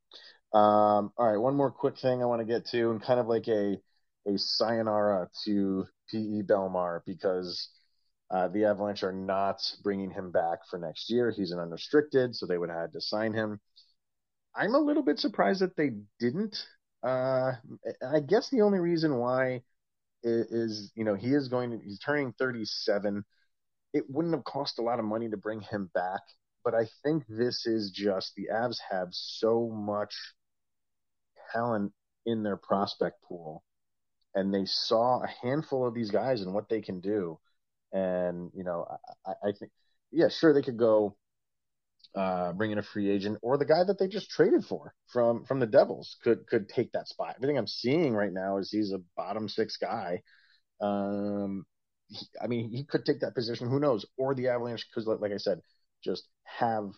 [0.54, 3.28] Um, all right, one more quick thing I want to get to, and kind of
[3.28, 3.78] like a
[4.26, 7.70] a sayonara to PE Bellemare because
[8.32, 11.32] uh, the Avalanche are not bringing him back for next year.
[11.32, 13.60] He's an unrestricted, so they would have had to sign him.
[14.56, 16.58] I'm a little bit surprised that they didn't.
[17.04, 17.54] Uh,
[18.08, 19.64] I guess the only reason why
[20.24, 23.26] is, is, you know, he is going to, he's turning 37.
[23.94, 26.22] It wouldn't have cost a lot of money to bring him back,
[26.64, 30.16] but I think this is just the Avs have so much
[31.54, 31.92] talent
[32.26, 33.64] in their prospect pool
[34.36, 37.40] and they saw a handful of these guys and what they can do.
[37.92, 38.88] And, you know,
[39.26, 39.72] I, I think,
[40.12, 41.16] yeah, sure, they could go
[42.16, 45.46] uh, bring in a free agent or the guy that they just traded for from,
[45.46, 47.36] from the Devils could, could take that spot.
[47.36, 50.22] Everything I'm seeing right now is he's a bottom six guy.
[50.82, 51.66] Um,
[52.08, 53.70] he, I mean, he could take that position.
[53.70, 54.06] Who knows?
[54.18, 55.60] Or the Avalanche, because like I said,
[56.04, 56.90] just have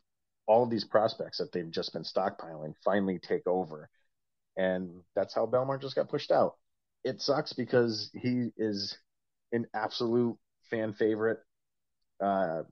[0.47, 3.89] all of these prospects that they've just been stockpiling finally take over.
[4.58, 6.56] And that's how Bellemare just got pushed out
[7.03, 8.97] it sucks because he is
[9.51, 10.38] an absolute
[10.72, 11.39] fan favorite.
[12.22, 12.64] Uh,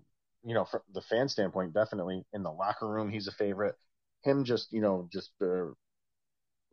[0.44, 3.76] you know, from the fan standpoint, definitely in the locker room, he's a favorite.
[4.24, 5.68] Him just, you know, just uh,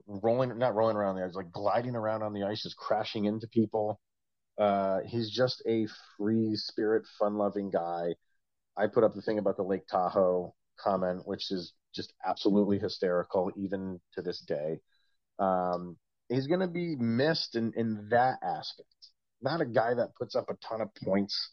[0.07, 3.47] rolling, not rolling around the ice, like gliding around on the ice, just crashing into
[3.49, 4.01] people.
[4.59, 5.87] Uh, he's just a
[6.19, 8.15] free spirit, fun loving guy.
[8.77, 13.53] I put up the thing about the Lake Tahoe comment, which is just absolutely hysterical,
[13.57, 14.81] even to this day.
[15.41, 15.97] Um,
[16.29, 18.89] he's going to be missed in, in that aspect.
[19.43, 21.51] Not a guy that puts up a ton of points,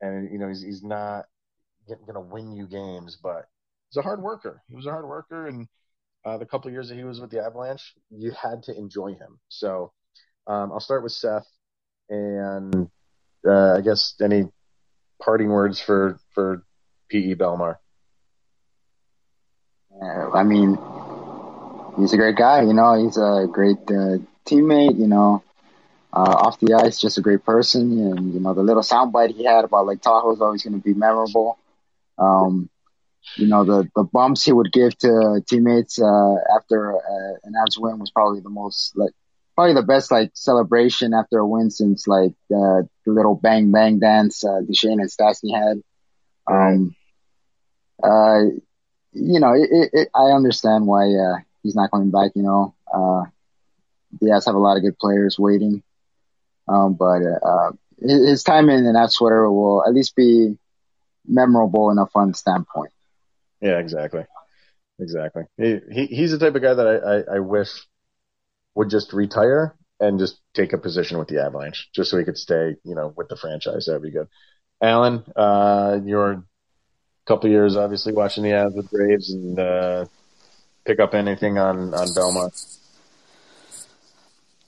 [0.00, 1.26] and you know he's he's not
[1.86, 3.44] going to win you games, but
[3.90, 4.62] he's a hard worker.
[4.68, 5.68] He was a hard worker, and
[6.24, 9.38] uh, the couple years that he was with the Avalanche, you had to enjoy him.
[9.48, 9.92] So
[10.46, 11.46] um, I'll start with Seth,
[12.08, 12.88] and
[13.46, 14.44] uh, I guess any
[15.22, 16.64] parting words for for
[17.10, 17.76] PE Bellemare.
[20.00, 20.78] Uh, I mean,
[21.98, 22.62] he's a great guy.
[22.62, 24.98] You know, he's a great uh, teammate.
[24.98, 25.42] You know,
[26.12, 27.82] uh, off the ice, just a great person.
[27.98, 30.82] And you know, the little soundbite he had about Lake Tahoe is always going to
[30.84, 31.58] be memorable.
[32.18, 32.70] Um,
[33.36, 37.78] you know, the the bumps he would give to teammates uh, after uh, an Avs
[37.78, 39.12] win was probably the most like
[39.54, 43.98] probably the best like celebration after a win since like uh, the little bang bang
[43.98, 45.82] dance uh, Duchene and Stastny had.
[46.50, 46.94] Um,
[48.02, 48.40] uh,
[49.12, 52.32] you know, it, it, I understand why uh, he's not coming back.
[52.34, 53.24] You know, uh,
[54.20, 55.82] the Avs have a lot of good players waiting,
[56.68, 60.56] um, but uh, his time in that sweater will at least be
[61.26, 62.92] memorable in a fun standpoint.
[63.60, 64.24] Yeah, exactly,
[64.98, 65.44] exactly.
[65.56, 67.68] He, he he's the type of guy that I, I, I wish
[68.74, 72.38] would just retire and just take a position with the Avalanche, just so he could
[72.38, 73.86] stay, you know, with the franchise.
[73.86, 74.28] That'd be good.
[74.80, 76.44] Alan, uh, your
[77.26, 80.06] couple years obviously watching the Avs with Graves and uh,
[80.88, 82.50] pick up anything on on Bellemare?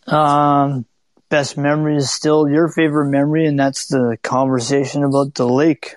[0.06, 0.84] Um,
[1.30, 5.96] best memory is still your favorite memory, and that's the conversation about the lake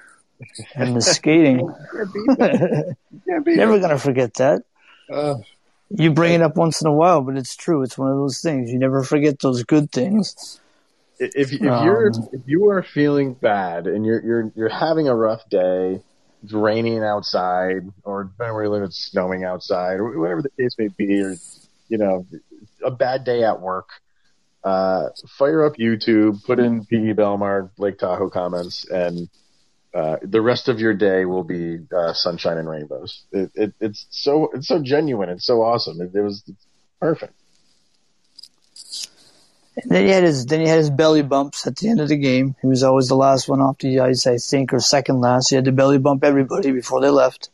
[0.75, 1.73] and the skating.
[3.27, 4.63] Never gonna forget that.
[5.11, 5.35] Uh,
[5.89, 7.83] you bring it up once in a while, but it's true.
[7.83, 8.71] It's one of those things.
[8.71, 10.59] You never forget those good things.
[11.19, 15.15] If, if you're um, if you are feeling bad and you're you're you're having a
[15.15, 16.01] rough day
[16.43, 20.89] it's raining outside, or where you live, it's snowing outside, or whatever the case may
[20.89, 21.35] be, or
[21.87, 22.25] you know,
[22.83, 23.89] a bad day at work.
[24.63, 29.29] Uh, fire up YouTube, put in PE Bellemare Lake Tahoe comments, and
[29.93, 33.23] uh, the rest of your day will be uh, sunshine and rainbows.
[33.31, 35.29] It, it, it's so it's so genuine.
[35.29, 36.01] It's so awesome.
[36.01, 36.49] It, it was
[36.99, 37.33] perfect.
[39.75, 42.09] And then he had his then he had his belly bumps at the end of
[42.09, 42.55] the game.
[42.61, 45.49] He was always the last one off the ice, I think, or second last.
[45.49, 47.49] He had to belly bump everybody before they left.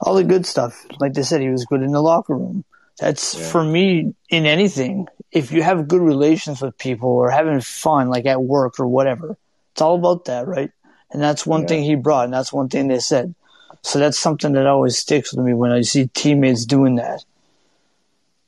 [0.00, 0.86] All the good stuff.
[1.00, 2.64] Like they said, he was good in the locker room.
[2.98, 3.48] That's yeah.
[3.48, 5.08] for me in anything.
[5.32, 9.36] If you have good relations with people or having fun, like at work or whatever,
[9.72, 10.70] it's all about that, right?
[11.10, 11.66] And that's one yeah.
[11.68, 13.34] thing he brought, and that's one thing they said.
[13.82, 17.24] So that's something that always sticks with me when I see teammates doing that.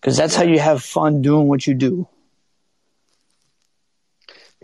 [0.00, 2.08] Because that's how you have fun doing what you do.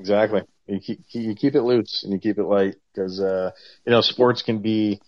[0.02, 0.42] Exactly.
[0.66, 3.52] You keep, you keep it loose and you keep it light because, uh,
[3.86, 5.00] you know, sports can be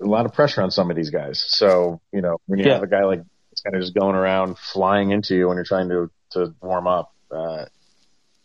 [0.00, 1.42] a lot of pressure on some of these guys.
[1.48, 2.74] So, you know, when you yeah.
[2.74, 3.22] have a guy like
[3.62, 7.12] kind of just going around flying into you when you're trying to to warm up.
[7.30, 7.66] Uh,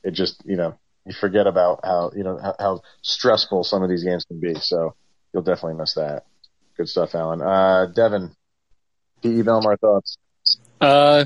[0.04, 3.90] it just you know you forget about how you know how, how stressful some of
[3.90, 4.56] these games can be.
[4.56, 4.96] So
[5.34, 6.26] you'll definitely miss that.
[6.78, 7.42] Good stuff, Alan.
[7.42, 8.32] Uh, Devin,
[9.22, 10.18] PE Bellemare thoughts.
[10.82, 11.26] Uh,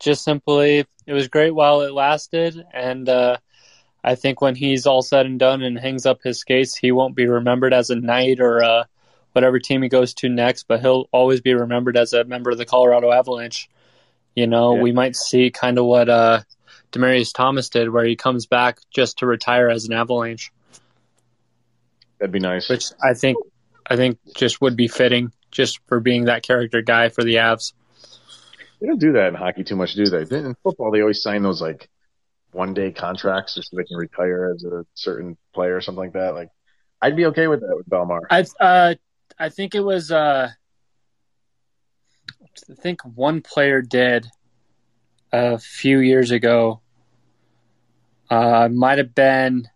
[0.00, 3.36] just simply, it was great while it lasted, and uh,
[4.06, 7.16] I think when he's all said and done and hangs up his skates, he won't
[7.16, 8.84] be remembered as a knight or uh,
[9.32, 12.56] whatever team he goes to next, but he'll always be remembered as a member of
[12.58, 13.68] the Colorado Avalanche.
[14.36, 14.82] You know, Yeah.
[14.82, 16.42] we might see kind of what uh,
[16.92, 20.52] Demaryius Thomas did, where he comes back just to retire as an Avalanche,
[22.18, 22.68] That'd be nice.
[22.68, 23.36] which I think
[23.88, 27.72] I think just would be fitting, just for being that character guy for the Avs.
[28.80, 30.22] They don't do that in hockey too much, do they?
[30.36, 31.88] In football, they always sign those like
[32.56, 36.14] one day contracts just so they can retire as a certain player or something like
[36.14, 36.34] that.
[36.34, 36.48] Like,
[37.02, 38.22] I'd be okay with that with Bellemare.
[38.30, 38.94] I uh,
[39.38, 40.48] I think it was uh,
[42.70, 44.26] I think one player did
[45.32, 46.80] a few years ago.
[48.28, 49.68] Uh, might have been,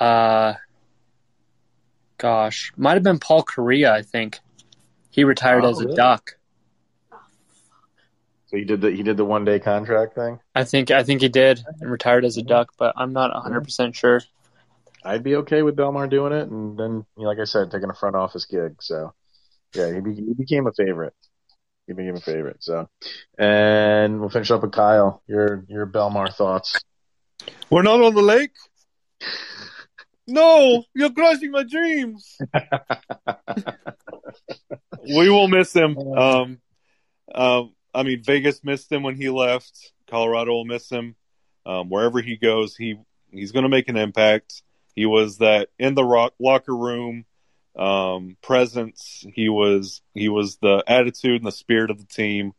[0.00, 0.54] uh,
[2.16, 3.92] gosh, might have been Paul Kariya.
[3.92, 4.40] I think
[5.10, 5.96] he retired Oh, as a really?
[5.96, 6.37] Duck.
[8.48, 10.40] So he did the he did the one day contract thing.
[10.54, 13.62] I think I think he did and retired as a Duck, but I'm not 100
[13.62, 14.22] percent sure.
[15.04, 17.90] I'd be okay with Bellemare doing it, and then, you know, like I said, taking
[17.90, 18.76] a front office gig.
[18.80, 19.14] So,
[19.74, 21.14] yeah, he, be, he became a favorite.
[21.86, 22.62] He became a favorite.
[22.62, 22.88] So,
[23.38, 25.22] and we'll finish up with Kyle.
[25.26, 26.78] Your your Bellemare thoughts.
[27.70, 28.52] We're not on the lake.
[30.30, 32.36] No, you're crushing my dreams.
[35.02, 35.96] we will miss him.
[35.96, 36.58] Um,
[37.34, 39.92] um, I mean, Vegas missed him when he left.
[40.08, 41.16] Colorado will miss him.
[41.66, 42.94] Um, wherever he goes, he
[43.32, 44.62] he's going to make an impact.
[44.94, 47.24] He was that in the rock, locker room
[47.76, 49.26] um, presence.
[49.34, 52.52] He was he was the attitude and the spirit of the team.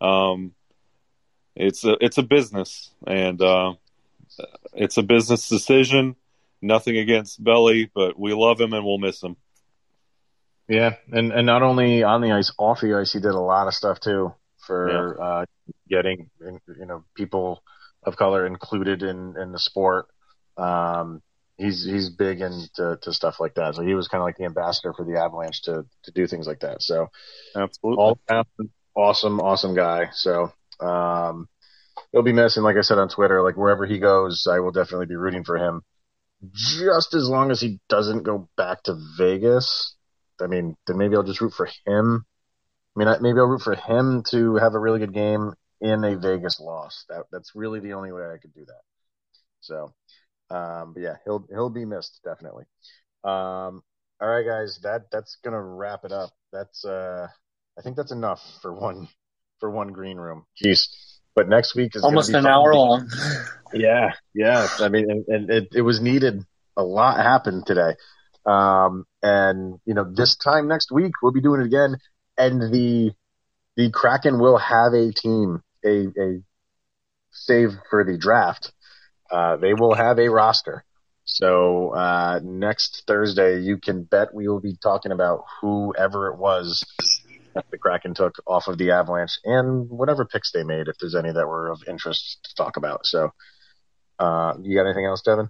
[0.00, 0.52] Um,
[1.56, 3.74] it's a it's a business, and uh,
[4.72, 6.14] it's a business decision.
[6.62, 9.36] Nothing against Belly, but we love him and we'll miss him.
[10.68, 13.66] Yeah, and and not only on the ice, off the ice, he did a lot
[13.66, 14.32] of stuff too
[14.66, 15.44] for uh,
[15.88, 17.62] getting you know people
[18.02, 20.06] of color included in in the sport.
[20.56, 21.22] Um,
[21.58, 23.74] he's he's big into to stuff like that.
[23.74, 26.46] So he was kind of like the ambassador for the Avalanche to to do things
[26.46, 26.82] like that.
[26.82, 27.08] So
[27.54, 28.02] Absolutely.
[28.02, 28.18] all
[28.96, 30.08] awesome, awesome guy.
[30.12, 31.48] So um,
[32.12, 32.62] he'll be missing.
[32.62, 35.56] Like I said on Twitter, like wherever he goes, I will definitely be rooting for
[35.56, 35.82] him.
[36.52, 39.94] Just as long as he doesn't go back to Vegas.
[40.40, 42.26] I mean, then maybe I'll just root for him.
[42.96, 46.02] I mean, I- maybe I'll root for him to have a really good game in
[46.04, 47.04] a Vegas loss.
[47.08, 48.80] That that's really the only way I could do that.
[49.60, 49.92] So,
[50.50, 52.64] um, but yeah, he'll he'll be missed definitely.
[53.22, 53.82] Um,
[54.20, 56.30] all right, guys, that that's gonna wrap it up.
[56.52, 57.28] That's uh,
[57.78, 59.08] I think that's enough for one
[59.60, 60.46] for one green room.
[60.62, 60.88] Jeez,
[61.34, 63.08] but next week is Almost an hour long.
[63.74, 64.68] Yeah, yeah.
[64.78, 66.44] I mean, and, and it, it was needed.
[66.76, 67.96] A lot happened today.
[68.46, 71.96] Um, and you know, this time next week we'll be doing it again,
[72.38, 73.12] and the
[73.76, 76.42] the Kraken will have a team, a a
[77.30, 78.72] save for the draft.
[79.30, 80.84] Uh, they will have a roster.
[81.24, 86.84] So uh, next Thursday, you can bet we will be talking about whoever it was
[87.54, 91.16] that the Kraken took off of the Avalanche and whatever picks they made, if there's
[91.16, 93.06] any that were of interest to talk about.
[93.06, 93.32] So,
[94.18, 95.48] uh, you got anything else, Devin?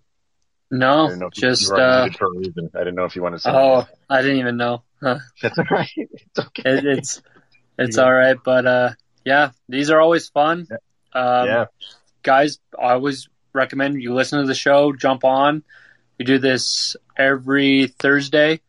[0.70, 2.70] No, just you uh, for a reason.
[2.74, 3.50] I didn't know if you wanted to say.
[3.52, 4.82] oh, I didn't even know.
[5.00, 5.18] Huh.
[5.42, 5.88] that's all right.
[5.96, 6.62] It's okay.
[6.64, 7.22] It, it's
[7.78, 8.04] it's Yeah.
[8.04, 8.90] all right, but uh,
[9.24, 10.66] yeah, these are always fun.
[11.12, 11.64] Um, yeah,
[12.22, 15.62] guys, I always recommend you listen to the show, jump on.
[16.18, 18.60] We do this every Thursday.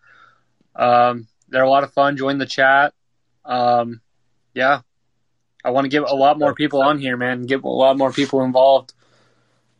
[0.75, 2.17] Um, they're a lot of fun.
[2.17, 2.93] Join the chat.
[3.43, 4.01] Um,
[4.53, 4.81] yeah,
[5.63, 7.45] I want to get a lot more people on here, man.
[7.45, 8.93] Get a lot more people involved.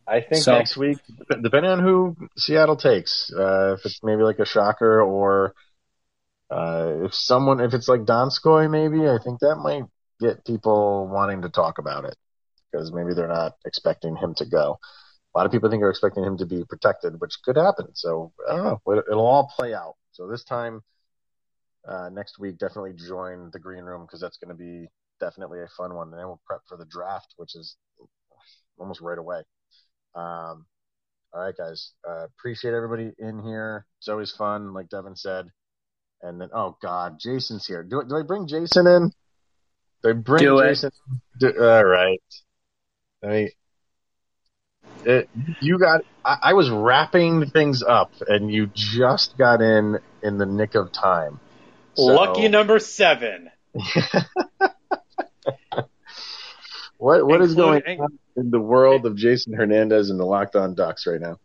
[0.08, 0.98] I think So- next week,
[1.42, 5.54] depending on who Seattle takes, uh, if it's maybe like a shocker or
[6.50, 9.84] uh, if someone, if it's like Donskoy, maybe I think that might
[10.18, 12.16] get people wanting to talk about it
[12.72, 14.78] because maybe they're not expecting him to go.
[15.34, 17.94] A lot of people think are expecting him to be protected, which could happen.
[17.94, 18.80] So I don't know.
[18.94, 19.96] It- It'll all play out.
[20.12, 20.82] So this time,
[21.86, 24.88] uh, next week, definitely join the green room because that's going to be
[25.20, 26.08] definitely a fun one.
[26.08, 27.76] And then we'll prep for the draft, which is
[28.78, 29.42] almost right away.
[30.14, 30.66] Um,
[31.32, 31.92] all right, guys.
[32.08, 33.86] Uh, appreciate everybody in here.
[33.98, 35.46] It's always fun, like Devin said.
[36.22, 37.82] And then, oh God, Jason's here.
[37.82, 39.12] Do, do I bring Jason in?
[40.02, 40.60] Do I bring Do.
[40.62, 40.90] Jason?
[41.38, 42.22] Do, all right.
[43.22, 43.48] I mean,
[45.04, 45.28] it,
[45.60, 46.02] you got.
[46.24, 50.92] I, I was wrapping things up, and you just got in in the nick of
[50.92, 51.40] time.
[51.94, 53.50] So- Lucky number seven.
[56.98, 60.74] What what is going on in the world of Jason Hernandez and the Locked On
[60.74, 61.38] Ducks right now?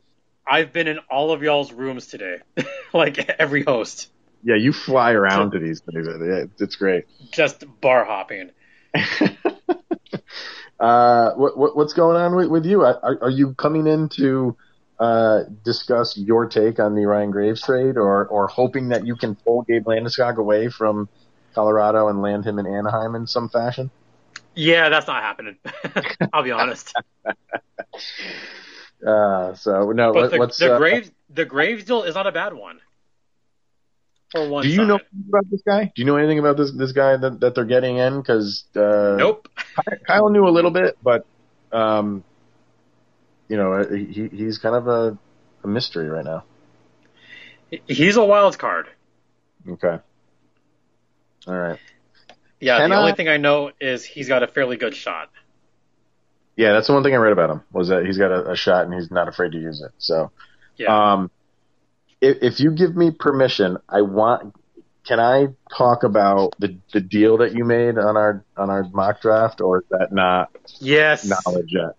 [0.46, 2.40] I've been in all of y'all's rooms today,
[2.94, 4.10] like every host,
[4.44, 6.08] Yeah, you fly around to these things.
[6.60, 7.06] It's great.
[7.32, 8.50] just bar hopping.
[10.80, 12.82] uh, what, what what's going on with, with you?
[12.82, 14.58] Are, are you coming in to
[15.00, 19.36] uh, discuss your take on the Ryan Graves trade, or or hoping that you can
[19.36, 21.08] pull Gabe Landeskog away from
[21.56, 23.92] Colorado and land him in Anaheim in some fashion?
[24.56, 25.58] Yeah, that's not happening.
[26.34, 26.94] I'll be honest.
[29.06, 30.58] Uh, so no, But let, the, let's.
[30.58, 32.80] the uh, Graves the Graves deal is not a bad one.
[34.32, 34.88] For one do you side.
[34.88, 35.84] know anything about this guy?
[35.94, 38.22] Do you know anything about this this guy that, that they're getting in?
[38.22, 39.50] Because uh, Nope.
[40.08, 41.26] Kyle knew a little bit, but
[41.74, 42.24] um,
[43.50, 45.18] you know, he he's kind of a,
[45.64, 46.46] a mystery right now.
[47.88, 48.88] He's a wild card.
[49.68, 49.98] Okay.
[51.46, 51.80] All right.
[52.64, 55.30] Yeah, the only thing I know is he's got a fairly good shot.
[56.56, 58.56] Yeah, that's the one thing I read about him was that he's got a, a
[58.56, 59.92] shot and he's not afraid to use it.
[59.98, 60.32] So,
[60.78, 61.14] Yeah.
[61.14, 61.32] um,
[62.22, 64.56] if, if you give me permission, I want.
[65.06, 65.48] Can I
[65.78, 69.80] talk about the the deal that you made on our on our mock draft, or
[69.80, 70.50] is that not
[70.80, 71.26] yes.
[71.26, 71.98] knowledge yet?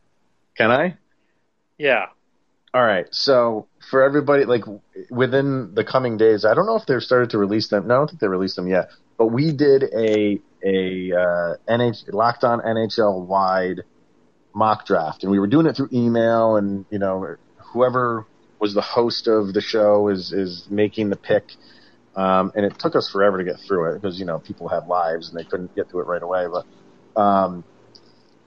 [0.57, 0.97] Can I?
[1.77, 2.07] Yeah.
[2.73, 3.07] All right.
[3.13, 4.65] So for everybody, like
[5.11, 7.87] within the coming days, I don't know if they've started to release them.
[7.87, 8.89] No, I don't think they released them yet.
[9.19, 13.83] But we did a a uh, NH locked on NHL wide
[14.55, 17.37] mock draft, and we were doing it through email, and you know
[17.73, 18.27] whoever
[18.59, 21.53] was the host of the show is is making the pick.
[22.17, 24.87] Um, and it took us forever to get through it because you know people had
[24.87, 26.47] lives and they couldn't get to it right away.
[26.47, 27.65] But um,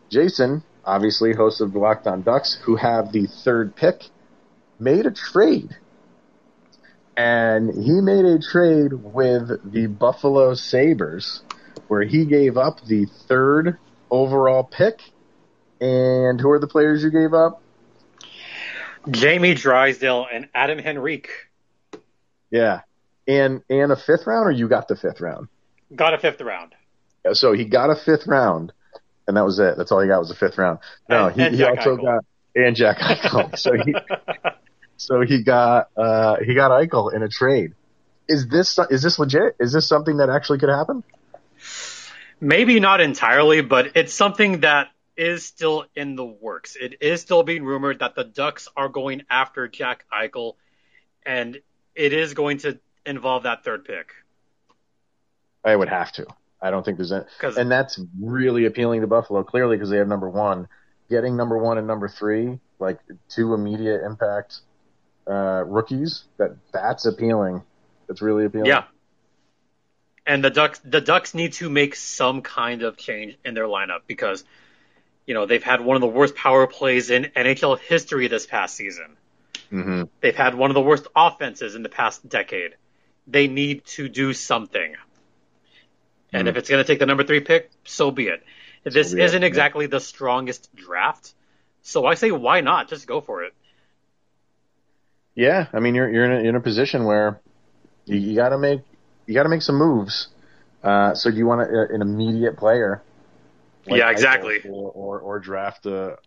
[0.09, 4.03] Jason, obviously host of the Locked On Ducks, who have the third pick,
[4.79, 5.75] made a trade.
[7.17, 11.41] And he made a trade with the Buffalo Sabres,
[11.87, 13.77] where he gave up the third
[14.09, 15.01] overall pick.
[15.79, 17.61] And who are the players you gave up?
[19.09, 21.29] Jamie Drysdale and Adam Henrique
[22.51, 22.81] Yeah.
[23.27, 25.47] And and a fifth round, or you got the fifth round?
[25.95, 26.73] got a fifth round.
[27.33, 28.71] So he got a fifth round,
[29.27, 29.75] and that was it.
[29.77, 30.79] That's all he got was a fifth round.
[31.09, 32.03] No, And- he, and he also Eichel.
[32.03, 32.25] got
[32.55, 33.57] and Jack Eichel.
[33.57, 33.93] so he
[34.97, 37.73] so he got uh he got Eichel in a trade.
[38.29, 39.55] Is this is this legit?
[39.59, 41.03] Is this something that actually could happen?
[42.39, 46.75] Maybe not entirely, but it's something that is still in the works.
[46.79, 50.53] It is still being rumored that the Ducks are going after Jack Eichel,
[51.25, 51.59] and
[51.95, 54.11] it is going to involve that third pick.
[55.65, 56.27] I would have to.
[56.61, 59.97] I don't think there's any, 'Cause- and that's really appealing to Buffalo clearly because they
[59.97, 60.67] have number one.
[61.09, 64.59] Getting number one and number three, like two immediate impact
[65.25, 67.63] uh, rookies, that that's appealing.
[68.07, 68.67] That's really appealing.
[68.67, 68.83] Yeah.
[70.27, 74.01] And the Ducks the Ducks need to make some kind of change in their lineup
[74.05, 74.43] because
[75.25, 78.75] you know, they've had one of the worst power plays in NHL history this past
[78.75, 79.17] season.
[79.69, 82.75] hmm They've had one of the worst offenses in the past decade.
[83.27, 84.95] They need to do something.
[86.31, 86.51] And Mhm.
[86.51, 88.41] if it's going to take the number 3 pick, so be it.
[88.83, 89.47] This be it, isn't yeah.
[89.47, 91.33] exactly the strongest draft.
[91.81, 92.87] So I say why not?
[92.87, 93.53] Just go for it.
[95.35, 97.39] Yeah, I mean you're you're in a, you're in a position where
[98.05, 98.81] you, you got to make
[99.27, 100.29] you got to make some moves.
[100.83, 103.01] Uh, so do you want a, an immediate player?
[103.85, 104.59] Yeah, exactly.
[104.67, 106.17] Or, or or draft a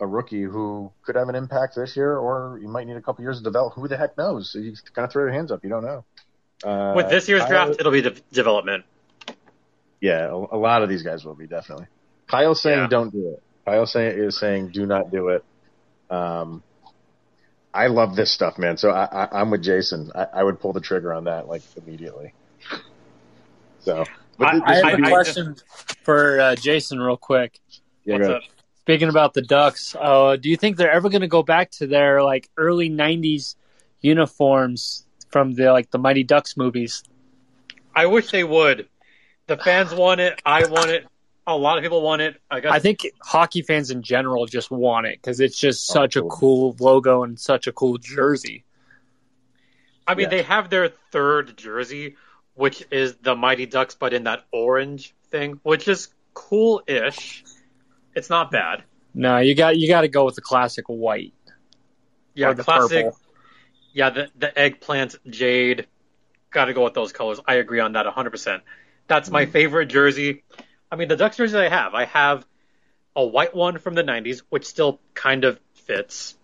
[0.00, 3.22] a rookie who could have an impact this year, or you might need a couple
[3.22, 3.74] years to develop.
[3.74, 4.50] Who the heck knows?
[4.52, 5.62] So you kind of throw your hands up.
[5.62, 6.04] You don't know.
[6.64, 8.84] Uh, With this year's Kyle- draft, it'll be de- development.
[10.00, 11.86] yeah, a, a lot of these guys will be definitely.
[12.28, 12.86] Kyle's saying Yeah.
[12.88, 13.42] don't do it.
[13.64, 15.44] Kyle saying is saying do not do it.
[16.10, 16.62] Um,
[17.74, 18.76] I love this stuff, man.
[18.76, 20.10] So I, I, I'm with Jason.
[20.14, 22.34] I, I would pull the trigger on that like immediately.
[23.80, 24.04] So,
[24.38, 25.56] but I- I have a be- I- question
[26.04, 27.58] for uh, Jason, real quick.
[28.04, 28.42] yeah, What's up?
[28.82, 31.86] Speaking about the Ducks, uh, do you think they're ever going to go back to
[31.88, 33.56] their like early '90s
[34.00, 37.02] uniforms from the like the Mighty Ducks movies?
[37.94, 38.88] I wish they would.
[39.48, 40.40] The fans want it.
[40.46, 41.06] I want it.
[41.46, 42.40] A lot of people want it.
[42.50, 45.94] I guess I think hockey fans in general just want it because it's just Oh,
[45.94, 46.30] such a cool.
[46.30, 48.64] cool logo and such a cool jersey.
[50.06, 50.28] I mean, Yeah.
[50.30, 52.16] they have their third jersey,
[52.54, 57.44] which is the Mighty Ducks, but in that orange thing, which is cool-ish.
[58.14, 58.84] It's not bad.
[59.14, 61.34] No, you got you got to go with the classic white.
[62.34, 63.06] Yeah, the classic.
[63.06, 63.18] purple.
[63.92, 65.86] Yeah, the the eggplant jade.
[66.50, 67.40] Got to go with those colors.
[67.46, 68.60] I agree on that 100%.
[69.06, 69.52] That's my mm-hmm.
[69.52, 70.44] favorite jersey.
[70.90, 72.46] I mean, the Ducks jersey I have, I have
[73.16, 76.36] a white one from the 90s, which still kind of fits.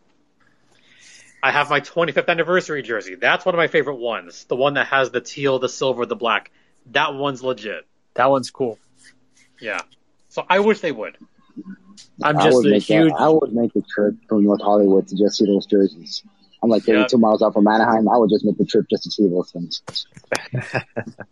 [1.42, 3.14] I have my 25th anniversary jersey.
[3.14, 4.44] That's one of my favorite ones.
[4.44, 6.50] The one that has the teal, the silver, the black.
[6.92, 7.86] That one's legit.
[8.14, 8.78] That one's cool.
[9.60, 9.80] Yeah.
[10.28, 11.16] So I wish they would.
[12.22, 13.12] I'm I just would a make huge.
[13.12, 16.22] that, I would make the trip from North Hollywood to just see those jerseys.
[16.62, 17.20] I'm like 32 Yeah.
[17.20, 18.08] miles out from Anaheim.
[18.08, 19.82] I would just make the trip just to see those things.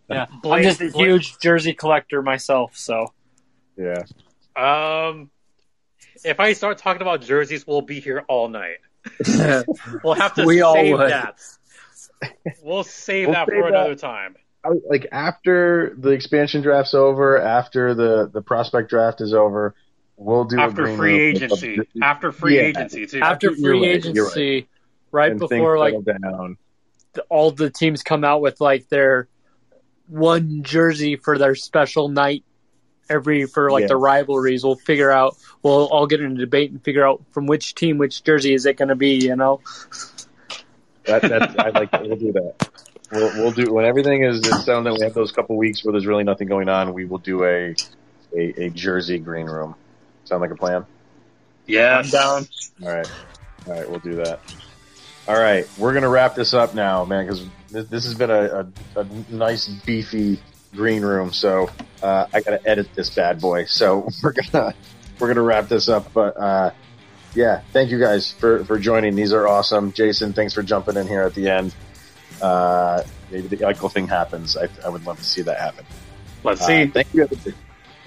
[0.09, 2.77] Yeah, I'm just a Blake- huge jersey collector myself.
[2.77, 3.13] So
[3.77, 4.03] Yeah.
[4.55, 5.29] Um,
[6.23, 8.77] if I start talking about jerseys, we'll be here all night.
[10.03, 11.09] We'll have to We all save would.
[11.11, 11.39] that.
[12.63, 13.77] We'll save We'll that save for that.
[13.77, 14.35] another time.
[14.65, 19.75] I, like after the expansion draft's over, after the the prospect draft is over,
[20.17, 21.21] we'll do a After green free room.
[21.35, 21.79] agency.
[22.01, 22.63] After free Yeah.
[22.63, 23.19] agency too.
[23.21, 24.31] after You're free right, you're right.
[24.37, 24.67] agency,
[25.11, 26.57] right before like down.
[27.29, 29.27] all the teams come out with like their
[30.07, 32.43] one jersey for their special night
[33.09, 33.87] every for like Yeah.
[33.87, 37.45] the rivalries we'll figure out we'll all get in a debate and figure out from
[37.47, 39.61] which team which jersey is it going to be you know
[41.05, 42.03] That, that's I like that.
[42.05, 42.69] We'll do that.
[43.11, 44.85] We'll, we'll do when everything is, is settled.
[44.85, 46.93] Then we have those couple weeks where there's really nothing going on.
[46.93, 47.73] We will do a
[48.35, 49.75] a, a Jersey green room.
[50.25, 50.85] Sound like a plan?
[51.65, 51.99] yeah.
[51.99, 52.47] i'm down
[52.83, 53.11] All right,
[53.67, 54.41] all right, we'll do that.
[55.29, 58.67] All right, we're gonna wrap this up now, man, because this, this has been a,
[58.95, 60.39] a, a nice beefy
[60.77, 61.33] green room.
[61.33, 61.69] So
[62.01, 63.65] uh, I gotta edit this bad boy.
[63.65, 64.73] So we're gonna
[65.19, 66.13] we're gonna wrap this up.
[66.13, 66.71] But uh,
[67.35, 69.15] yeah, thank you guys for for joining.
[69.15, 69.91] These are awesome.
[69.91, 71.75] Jason, thanks for jumping in here at the end.
[72.41, 74.55] Uh, maybe the Eichel thing happens.
[74.55, 75.85] I, I would love to see that happen.
[76.43, 76.87] Let's Uh, see.
[76.87, 77.27] thank you.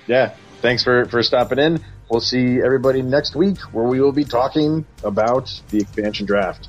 [0.07, 1.85] Yeah, thanks for for stopping in.
[2.09, 6.69] We'll see everybody next week where we will be talking about the expansion draft.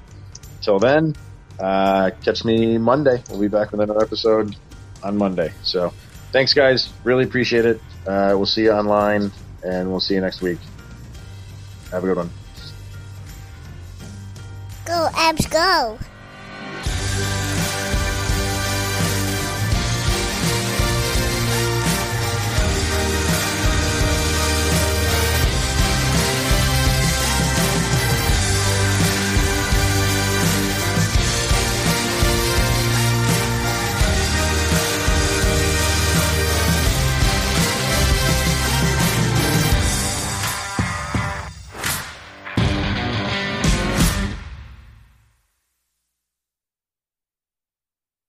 [0.62, 1.16] Till then,
[1.60, 3.24] uh, catch me Monday.
[3.30, 4.56] We'll be back with another episode
[5.04, 5.52] on Monday.
[5.64, 5.94] So,
[6.32, 6.90] thanks, guys.
[7.04, 7.82] Really appreciate it.
[8.08, 9.32] Uh, we'll see you online,
[9.64, 10.60] and we'll see you next week.
[11.92, 12.30] Have a good one.
[14.86, 16.00] Go, Avs, go.